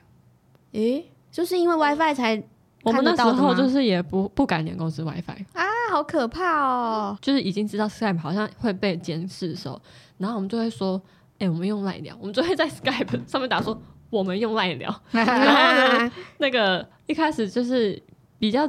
[0.73, 2.43] 诶，就是因为 WiFi 才
[2.85, 7.19] 我们那时候就是也不不敢连公司 WiFi 啊，好可怕哦！
[7.21, 9.79] 就是已经知道 Skype 好像会被监视的时候，
[10.17, 11.01] 然后我们就会说，
[11.39, 18.03] 哎，我们用赖聊，我们就会在 Skype 上面打说我们用赖聊， 然后呢，那个一开始就是
[18.39, 18.67] 比较。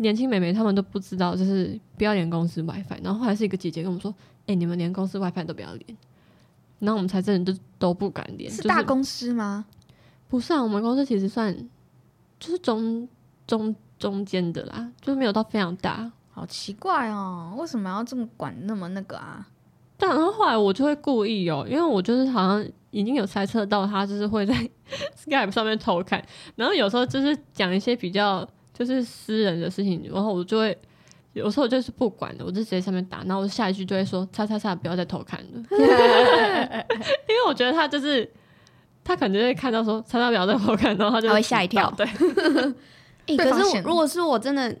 [0.00, 3.00] 年轻美眉她们都不知道，就是不要连公司 WiFi。
[3.02, 4.14] 然后后来是一个姐姐跟我们说
[4.46, 5.84] ：“哎，你们连公司 WiFi 都不要连。”
[6.78, 8.50] 然后我们才真的就都不敢连。
[8.50, 9.66] 是大公司吗？
[10.28, 11.54] 不是啊，我们公司其实算
[12.38, 13.06] 就是中
[13.46, 16.10] 中中间的啦，就是没有到非常大。
[16.30, 19.46] 好奇怪哦，为什么要这么管那么那个啊？
[19.96, 24.54] 但然后后来我就会故意哦，因为我就是好像已经有猜测到他就是会在
[25.18, 28.48] Skype 上面偷看，然后有时候就是讲一些比较。
[28.74, 30.78] 就是私人的事情，然后我就会
[31.34, 38.28] 有时候就是不管的，我就直接上面打，然后我下一句就会说“叉叉叉”，不要再偷看了， 因为我觉得他就是
[39.04, 41.92] 他可能就会看到说“叉叉”不要再偷看，然后他就会吓一跳。
[41.96, 42.06] 对，
[43.36, 44.74] 可是如果是我真的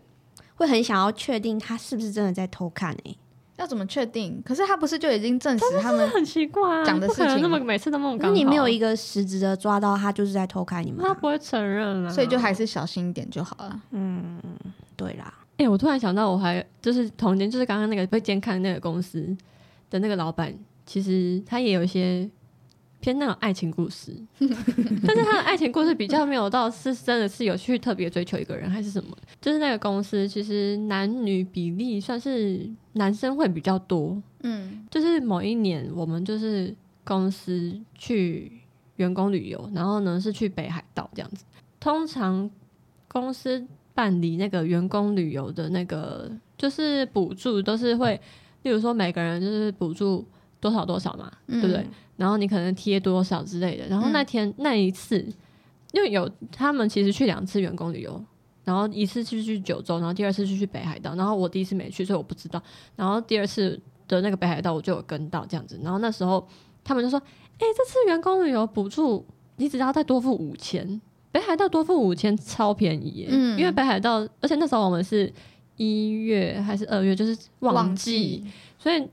[0.56, 3.14] 会很想要确定他是不是真的在偷看哎，
[3.56, 4.42] 要怎么确定？
[4.44, 13.80] 可是他不是就已经证实他们很奇怪讲的事情，那么每次都那么刚好，你没有一个实质的抓到他就是在偷看你们，他不会承认啊，所以就还是小心一点就好了。
[13.92, 14.40] 嗯，
[14.96, 15.32] 对啦。
[15.58, 19.36] 哎，我突然想到，我还就是同年，就是刚刚那个被监看的那个公司
[19.90, 20.52] 的那个老板，
[20.86, 22.28] 其实他也有一些。
[23.00, 38.50] 偏那种爱情故事， 但是他的爱情故事比较没有到是真的是有去特别追求一个人还是什么，就是那个公司其实男女比例算是男生会比较多，嗯，就是某一年我们就是公司去
[38.96, 41.44] 员工旅游，然后呢是去北海道这样子，
[41.78, 42.50] 通常
[43.06, 43.64] 公司
[43.98, 48.20] 办理那个员工旅游的那个就是补助都是会，
[48.62, 50.24] 例如说每个人就是补助。
[50.60, 51.86] 多少多少嘛，对不对？
[52.16, 53.86] 然后你可能贴多少之类的。
[53.86, 55.24] 然后那天那一次，
[55.92, 58.20] 因为有他们其实去两次员工旅游，
[58.64, 61.14] 然后一次是去九州，然后第二次是去北海道。
[61.14, 62.60] 然后我第一次没去，所以我不知道。
[62.96, 65.78] 然后第二次的那个北海道我就有跟到这样子。
[65.80, 66.44] 然后那时候
[66.82, 67.22] 他们就说
[67.60, 69.24] ：“哎，这次员工旅游补助
[69.58, 71.00] 你只要再多付五千，
[71.30, 75.32] 北海道多付五千超便宜。”嗯，因为北海道，而且那时候我们是
[75.76, 78.44] 一月还是二月，就是旺季，
[78.78, 79.08] 所以。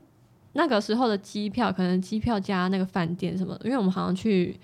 [0.58, 4.58] 那个时候的机票，可能机票加那个饭店什么，因为我们好像去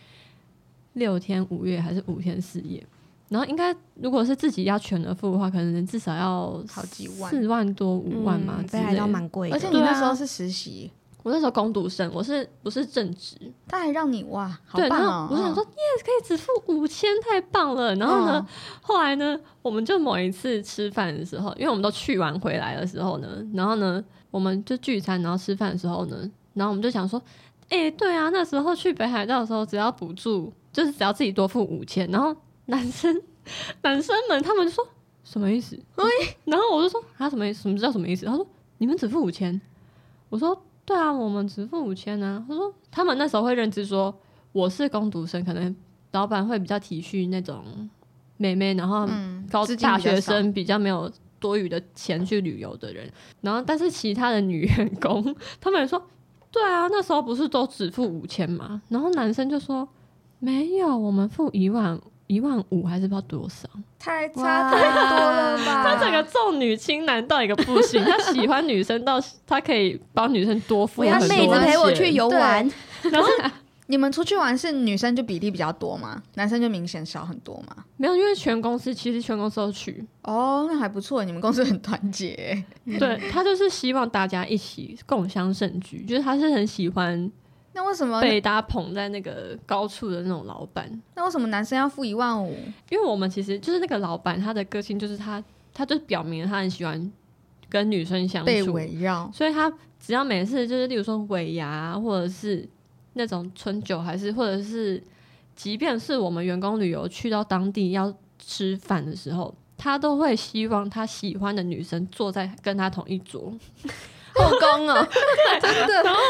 [0.94, 2.82] 六天五夜还是五天四夜，
[3.28, 9.50] 然后应该如果是自己要全额付的话，可能至少要好几万，四万多五万嘛，北海道蛮贵。
[9.50, 10.90] 而且你那时候是实习，
[11.22, 13.36] 我那时候攻读生，我是不是正职？
[13.68, 15.28] 他还让你哇，好棒哦！
[15.30, 17.94] 我想说，yes，可以只付五千，太棒了。
[17.96, 18.46] 然后呢，
[18.80, 24.04] 后来呢，我们就某一次吃饭的时候，因为我们都去完回来的时候呢，然后呢。
[24.32, 26.16] 我们就聚餐，然后吃饭的时候呢，
[26.54, 27.20] 然后我们就想说，
[27.68, 33.20] 哎，对啊，那时候去北海道的时候，只要补助，就是只要自己多付五千，然后男生
[33.82, 34.88] 男生们他们就说
[35.22, 35.78] 什么意思？
[36.46, 37.60] 然后我就说啊，什么意思？
[37.64, 38.24] 什么叫什么意思？
[38.24, 38.46] 他说
[38.78, 39.60] 你们只付五千。
[40.30, 42.44] 我说对啊，我们只付五千呢。
[42.48, 44.14] 他说他们那时候会认知说
[44.52, 45.74] 我是工读生，可能
[46.12, 47.88] 老板会比较体恤那种
[48.36, 49.08] 妹妹，然后
[49.50, 51.10] 高大学生比较没有。
[51.42, 53.10] 多余的钱去旅游的人，
[53.40, 56.00] 然后但是其他的女员工，他们说，
[56.52, 58.80] 对啊，那时候不是都只付五千嘛？
[58.88, 59.88] 然后男生就说，
[60.38, 62.00] 没有，我们付一万
[62.32, 63.68] 一万五还是不知道多少，
[63.98, 65.84] 太差太多了吧？
[65.84, 72.70] 他整个重女轻男到一个不行， 他喜欢女生到他可以帮女生多付很多妹子陪我去游玩，
[73.10, 73.28] 然后。
[73.86, 76.22] 你们出去玩是女生就比例比较多吗？
[76.34, 77.84] 男生就明显少很多吗？
[77.98, 81.22] 没有，因为全公司其实全公司都去哦，那还不错。
[81.24, 82.64] 你们公司很团结，
[82.98, 87.30] 对他就是希望大家一起共襄盛举，就是他是很喜欢。
[87.72, 91.02] 那为什么被大家捧在那个高处的那种老板？
[91.14, 92.56] 那为什么男生要付一万五？
[92.90, 95.42] 因为我们其实就是那个老板，他的个性就是他，
[95.72, 97.12] 他就表明他很喜欢
[97.68, 102.68] 跟女生相处，被围绕，所以他只要每次就是，例如说尾牙或者是。
[103.14, 104.98] 那种春酒还是，或者是，
[105.54, 113.52] 即便是我们员工旅游去到当地要吃饭的时候，他都会希望他喜欢的女生坐在跟他同一桌，
[114.34, 115.06] 后宫哦，
[115.60, 116.02] 真的。
[116.02, 116.20] 然后，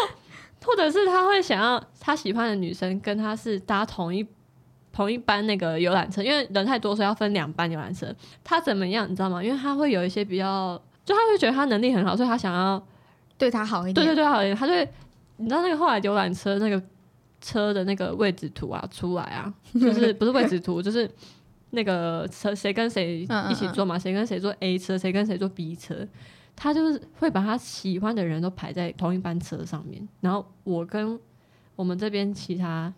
[0.65, 4.27] 或者是他会想要他喜欢的女生跟他是搭同一
[4.93, 8.15] 同一班那个游览车，因为人太多，所以要分两班游览车。
[8.43, 9.43] 他怎么样，你知道吗？
[9.43, 12.83] 因为他会有一些比较，就他会觉得他能力很好，所以他想要
[13.37, 14.89] 对他好一点，对对对，好一点，他就会。
[15.39, 16.81] 你知道那个后来游览车那个
[17.41, 21.11] 车的那个位置图啊出来啊，就是不是位置图，就是
[21.71, 26.07] 那个车谁跟谁一起坐嘛，谁跟谁坐 A 车，谁跟谁坐 B 车，
[26.55, 30.07] 他就是会把他喜欢的人都排在同一班车上面。
[30.21, 31.19] 然后我跟
[31.77, 32.93] 我们这边其他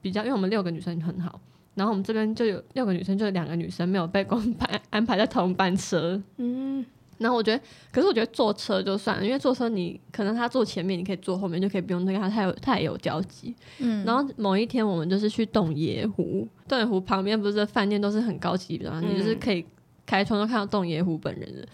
[0.00, 1.40] 比较，因为我们六个女生很好，
[1.74, 6.22] 然后我们这边就有六个女生，就两个女生没有被公排安排在同班车。
[6.36, 6.84] 嗯。
[7.18, 13.52] 然后我觉得，可是我觉得坐车就算了，因为坐车你可能他坐前面，你可以坐后面，就可以不用跟他太有太有交集。
[13.78, 14.04] 嗯。
[14.04, 19.66] 然后某一天我们就是去洞爷湖，洞爷湖旁边不是饭店都是很高级的嘛，你就是可以
[20.06, 21.66] 开窗都看到洞爷湖本人的。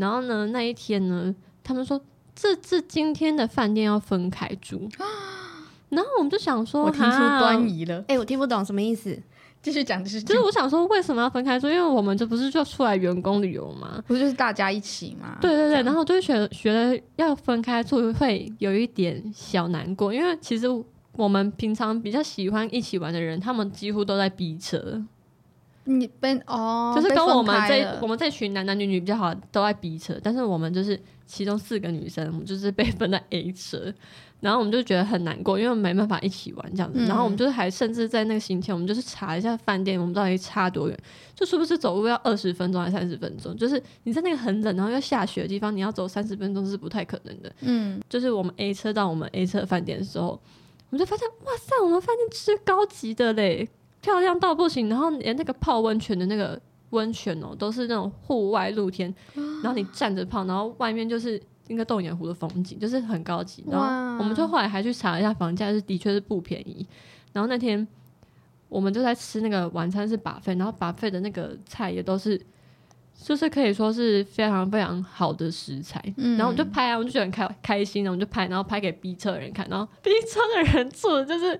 [0.00, 1.32] 然后呢，那一天呢，
[1.62, 2.00] 他们说
[2.34, 4.88] 这这今天的饭店要分开住，
[5.90, 8.02] 然后我们就想说，我听出端倪了。
[8.08, 9.16] 哎，我听不懂什么意思。
[9.62, 11.68] 继续讲，就是就是我想说，为什么要分开住？
[11.68, 14.02] 因为我们这不是就出来员工旅游吗？
[14.06, 15.36] 不就是大家一起吗？
[15.38, 20.66] 对对对，然后就是觉觉得要分开住会有一点小难过，因为其实
[21.12, 25.04] 我们平常比较喜欢一起玩的人，他们几乎都在逼车。
[25.98, 33.92] 你被哦，就是跟我们这我们这群男男女女比较好，都在 B 车，但是我们就是其中四个女生，我们就是被分在 A 车。
[34.40, 37.04] 然后我们就觉得很难过，因为没办法一起玩这样子。
[37.04, 40.98] 然后我们就是还甚至在那个行前，我们就是查一下饭店，我们到底差多远，
[41.34, 43.54] 就是不是走路要二十分钟还是三十分钟？
[43.54, 47.52] 就是你在那个很冷然后又下雪的地方，你要走三十分钟是不太可能的。
[47.60, 53.68] 嗯，就是我们 A 车到我们 A 车饭店的时候，我们就发现哇塞，我们饭店吃高级的嘞，
[54.00, 54.88] 漂亮到不行。
[54.88, 59.14] 然后连那个泡温泉的那个温泉哦，都是那种户外露天，
[59.62, 61.40] 然后你站着泡，然后外面就是。
[61.72, 63.86] 那个洞眼湖的风景就是很高级，然后
[64.18, 66.84] 我们就后来还去查了一下房价，是的确是不便宜。
[67.32, 67.86] 然后那天
[68.68, 72.36] 我们就在吃那个晚餐是把费，然后把费的那个菜也都是，
[73.14, 76.02] 就是可以说是非常非常好的食材。
[76.16, 81.56] 然后我们就拍啊，我们就觉得很开开心，然后我们就拍，然后拍给 B 车的人看，然后 B 车的人住的就是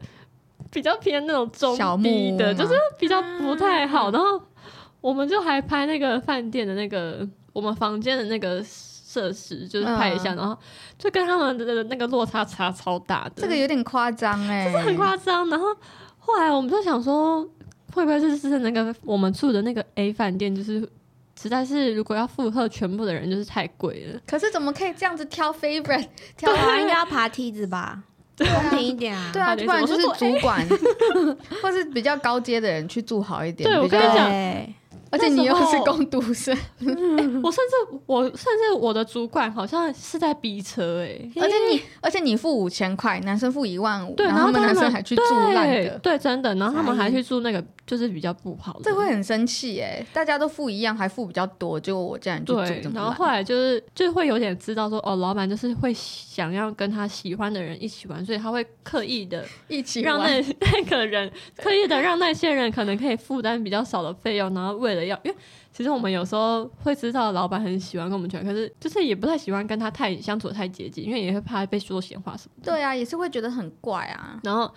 [0.70, 4.10] 比较偏那种中低的，就是比较不太好。
[4.10, 4.40] 然后
[5.00, 8.64] 我们就还拍那个饭店的那个我们房间的那个。
[9.10, 10.56] 设施，就是拍一下，然后
[10.96, 15.50] 就跟他们的那个落差差超大的，这个有点夸张哎，就是很夸张。
[15.50, 15.66] 然后
[16.20, 17.42] 后来我们就想说，
[17.92, 20.88] 会不会是是那个我们住的那个 A 饭店，就是
[21.36, 24.20] 实在是如果要附和全部的人，就是太贵了。
[24.28, 26.06] 可是怎么可以这样子挑 favorite？
[26.38, 28.04] 挑啊，应该要爬梯子吧？
[28.44, 29.30] 公平一点啊！
[29.32, 30.66] 对啊，不然就是主管，
[31.62, 33.68] 或是比较高阶的人去住好一点。
[33.68, 34.30] 对我跟你讲。
[35.10, 36.56] 而且你又是工读生，
[37.42, 60.40] 我甚至我甚至我的主管好像是在逼车哎，而且你而且你付五千块，男生付一万五，对，然后他们男生还去住烂的，对，真的，然后他们还去住那个就是比较不好的，这会很生气哎，大家都付一样，还付比较多，结果我竟然就住然后后来就是就会有点知道说哦，老板就是会想要跟他喜欢的人一起玩，所以他会刻意的一起让那
[60.72, 64.99] 那个人刻意的让那些人可能可以负担比较少的费用，然后为了。
[65.06, 65.36] 要，因为
[65.72, 72.72] 其实我们有时候会知道老板很喜欢跟我们玩，可是就是也不太喜欢跟他太相处的太接近，因为也会怕被说闲话什么的。
[72.72, 74.40] 对啊，也是会觉得很怪啊。
[74.42, 74.72] 然后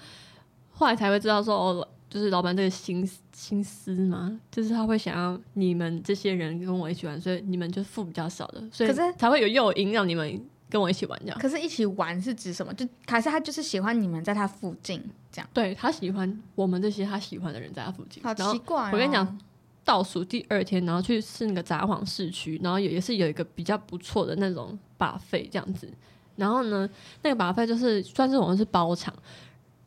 [0.71, 11.37] 后来才会知道说，哦，就是老板这个心心思嘛，就是他会想要你们这些人跟我一起玩，所以你们就付比较少的，所以才会有诱因让你们跟我一起玩这样。
[11.39, 12.73] 可是一起玩是指什么？
[12.73, 15.49] 就还是他就是喜欢你们在他附近这样？
[15.53, 18.23] 对他喜欢我们这些他喜欢的人在他附近。
[18.23, 19.39] 好奇怪，我跟你讲。
[19.83, 25.91] 倒数第二天，然后去吃那个札幌市区，然后也也是有一个比较不错的那种把费这样子。
[26.35, 26.89] 然后呢，
[27.21, 29.13] 那个把费就是算是我们是包场，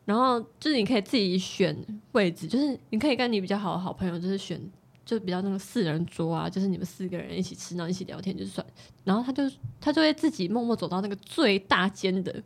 [0.05, 1.76] 然后就是你可以自己选
[2.12, 4.61] 位置，就是你可以跟你比较好的好朋友，就是选
[5.05, 8.64] 就比较那个四人桌啊，就是你们四个人一起吃，然后一起聊天就算。
[9.05, 9.42] 然后他就
[9.80, 12.42] 他就会自己默默走到那个最大间的。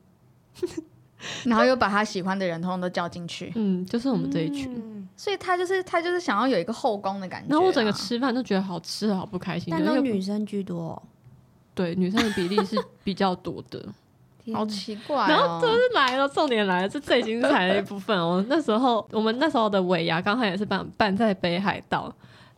[1.44, 4.89] 然后又把他喜欢的人通通都叫进去，嗯，就是我们这一群，
[5.20, 7.50] 所以他就是他就是想要有一个后宫的感觉。
[7.50, 11.00] 然后我整个吃饭都觉得好吃好不开心，但都女生居多，
[11.74, 13.86] 对，女生的比例是比较多的，
[14.54, 15.28] 好奇怪。
[15.28, 18.42] 然后就是来了，重点来了，是最精彩的一部分哦。
[18.48, 22.10] 那时候我们那时候的尾牙刚好也是办办在北海道，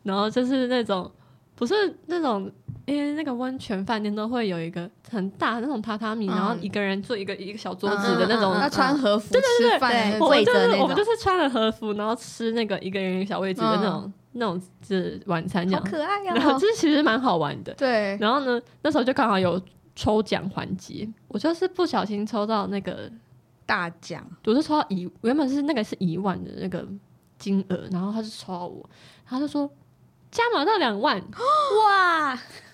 [0.04, 1.10] 然后就是那种
[1.56, 2.48] 不是那种。
[2.84, 16.34] 因为那个温泉饭店都会有一个很大那种榻榻米，然后一个人坐一个一个小桌子的那种，要穿和服吃饭，我们就是我们就是穿了和服，然后吃那个一个人一个小位置的那种那种是晚餐这样，好可爱呀！
[16.34, 18.16] 然后就是其实蛮好玩的，对。
[18.20, 19.60] 然后呢，那时候就刚好有
[19.94, 23.08] 抽奖环节，我就是不小心抽到那个
[23.64, 26.84] 大奖，我是抽到一原本是那个是一万的那个
[27.38, 28.90] 金额，然后他就抽到我，
[29.24, 29.70] 他就说
[30.30, 31.22] 加码到两万，
[31.84, 32.36] 哇！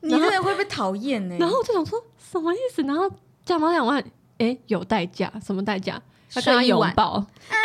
[0.00, 1.36] 你真的会被讨厌呢？
[1.38, 2.82] 然后我就想说什么意思？
[2.82, 3.10] 然后
[3.44, 4.02] 价码两万，
[4.38, 5.32] 哎，有代价？
[5.44, 6.00] 什么代价？
[6.34, 7.24] 跟他拥抱？
[7.50, 7.56] 哎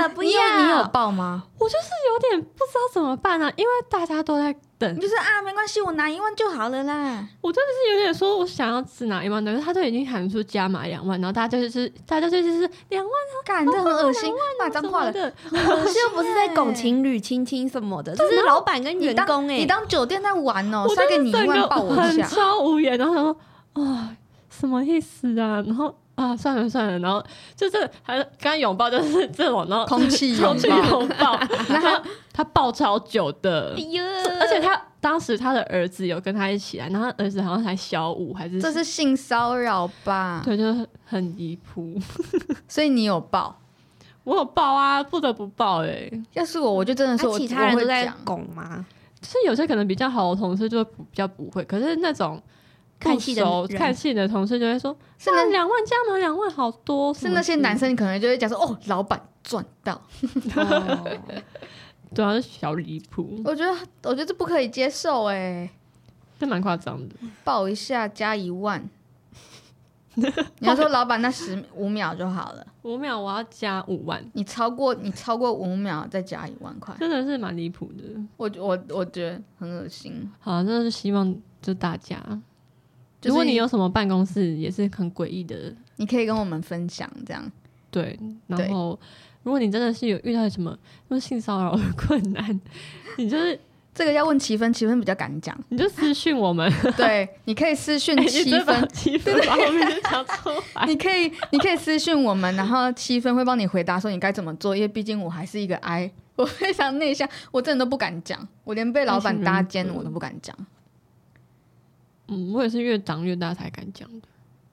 [0.00, 0.58] 呀，不要！
[0.60, 1.44] 你有抱吗？
[1.58, 5.00] 我就是有点不知道怎么办啊，因为大家都在等。
[5.00, 7.26] 就是啊，没关系，我拿一万就好了啦。
[7.40, 13.12] 我真的是有点说，我想要只拿一万，但是他都已经喊出加码两万，然后大家就是大家就是两万，
[13.44, 23.36] 干的很恶心，骂脏话的，恶心又不是在拱情侣亲亲什么的，这是老板跟员工哎，你当酒店在玩哦，塞给你一万抱我一下，超无言，然后他说
[23.84, 24.16] 啊，
[24.50, 25.62] 什么意思啊？
[25.66, 25.94] 然后。
[26.18, 30.56] 啊，算了算了，然后就是还刚拥抱就是 这种，然后空气拥
[31.16, 31.38] 抱，
[31.68, 32.02] 然后
[32.34, 34.02] 他抱超久的，哎呦！
[34.40, 38.60] 而且他当时他的儿子有跟他一起来，然后儿子好像才小五还是？
[38.60, 40.42] 这是性骚扰吧？
[40.44, 40.64] 对，就
[41.04, 41.96] 很离谱。
[42.66, 43.56] 所以你有抱？
[44.24, 46.10] 我有抱啊，不得不抱哎。
[46.32, 48.84] 要是我，我就真的是我其他人都在拱吗？
[49.20, 52.42] 就是有些可能比较好的同事就比较不会，可是那种。
[52.98, 60.00] 看戏的看戏的同事就会说：“是那两万加码两万好多。”是那些男生可能就会讲说：“哦，老板赚到。”
[62.14, 63.40] 对啊，小离谱。
[63.44, 63.70] 我觉得，
[64.04, 65.68] 我觉得这不可以接受哎，
[66.40, 67.14] 这蛮夸张的。
[67.44, 68.82] 报一下加一万，
[70.14, 70.26] 你
[70.60, 72.66] 要说老板那十五秒就好了。
[72.82, 78.02] 五秒我要加五万，你超过你超过五秒再加一万块，真的是蛮离谱的。
[78.38, 80.28] 我我我觉得很恶心。
[80.40, 82.18] 好，真的是希望就大家。
[83.22, 87.10] 如果你有什么办公室也是很诡异的，你可以跟我们分享。
[87.26, 87.50] 这样
[87.90, 88.98] 对，然后
[89.42, 90.76] 如果你真的是有遇到什么
[91.20, 92.60] 性骚扰的困难，
[93.16, 93.58] 你就是
[93.94, 96.72] 这个要问七分，七分比较敢讲，你就私讯我们。
[96.96, 100.84] 对，你可以私讯 七分，七分把我们讲出来。
[100.86, 110.54] 你可以，你可以私讯我们，然后七分会帮你回答说你该怎么做，因为毕竟我还是一个 I，我非常内向，我真的都不敢讲，我连被老板搭肩我都不敢讲。
[112.28, 114.28] 嗯，我也是越长越大才敢讲的。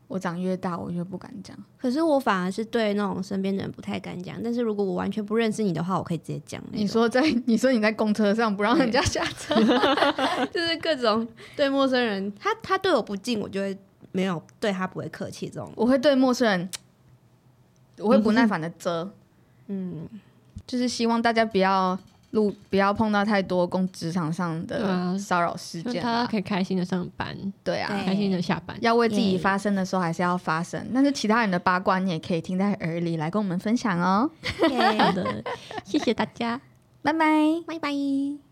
[0.08, 1.58] 我长越大，我越不敢讲。
[1.80, 4.40] 可是我反而是对那种身边的人不太敢讲。
[4.44, 6.62] 但是如果我完全不认识你的话，我可以直接讲。
[6.72, 9.56] 你说在 你说你在公车上不让人家下车，
[10.54, 13.76] 就是各种对陌生人，他他对我不敬，我就会
[14.12, 15.48] 没有对他不会客气。
[15.48, 16.70] 这种我会对陌生人，
[17.98, 19.12] 我会不耐烦的遮。
[19.68, 20.08] 嗯，
[20.68, 21.98] 就是希望大家不要。
[22.36, 28.78] 路不要碰到太多工职场上的骚扰事件，大家可以开心的上班，对啊，开心的下班。
[28.82, 34.30] 要为自己发声的时候还是要发声，但是其他人的八卦你也可以听在耳里来跟我们分享哦。
[35.00, 35.44] 好的，
[35.84, 36.62] 谢谢大家，
[37.02, 38.45] 拜拜，拜拜。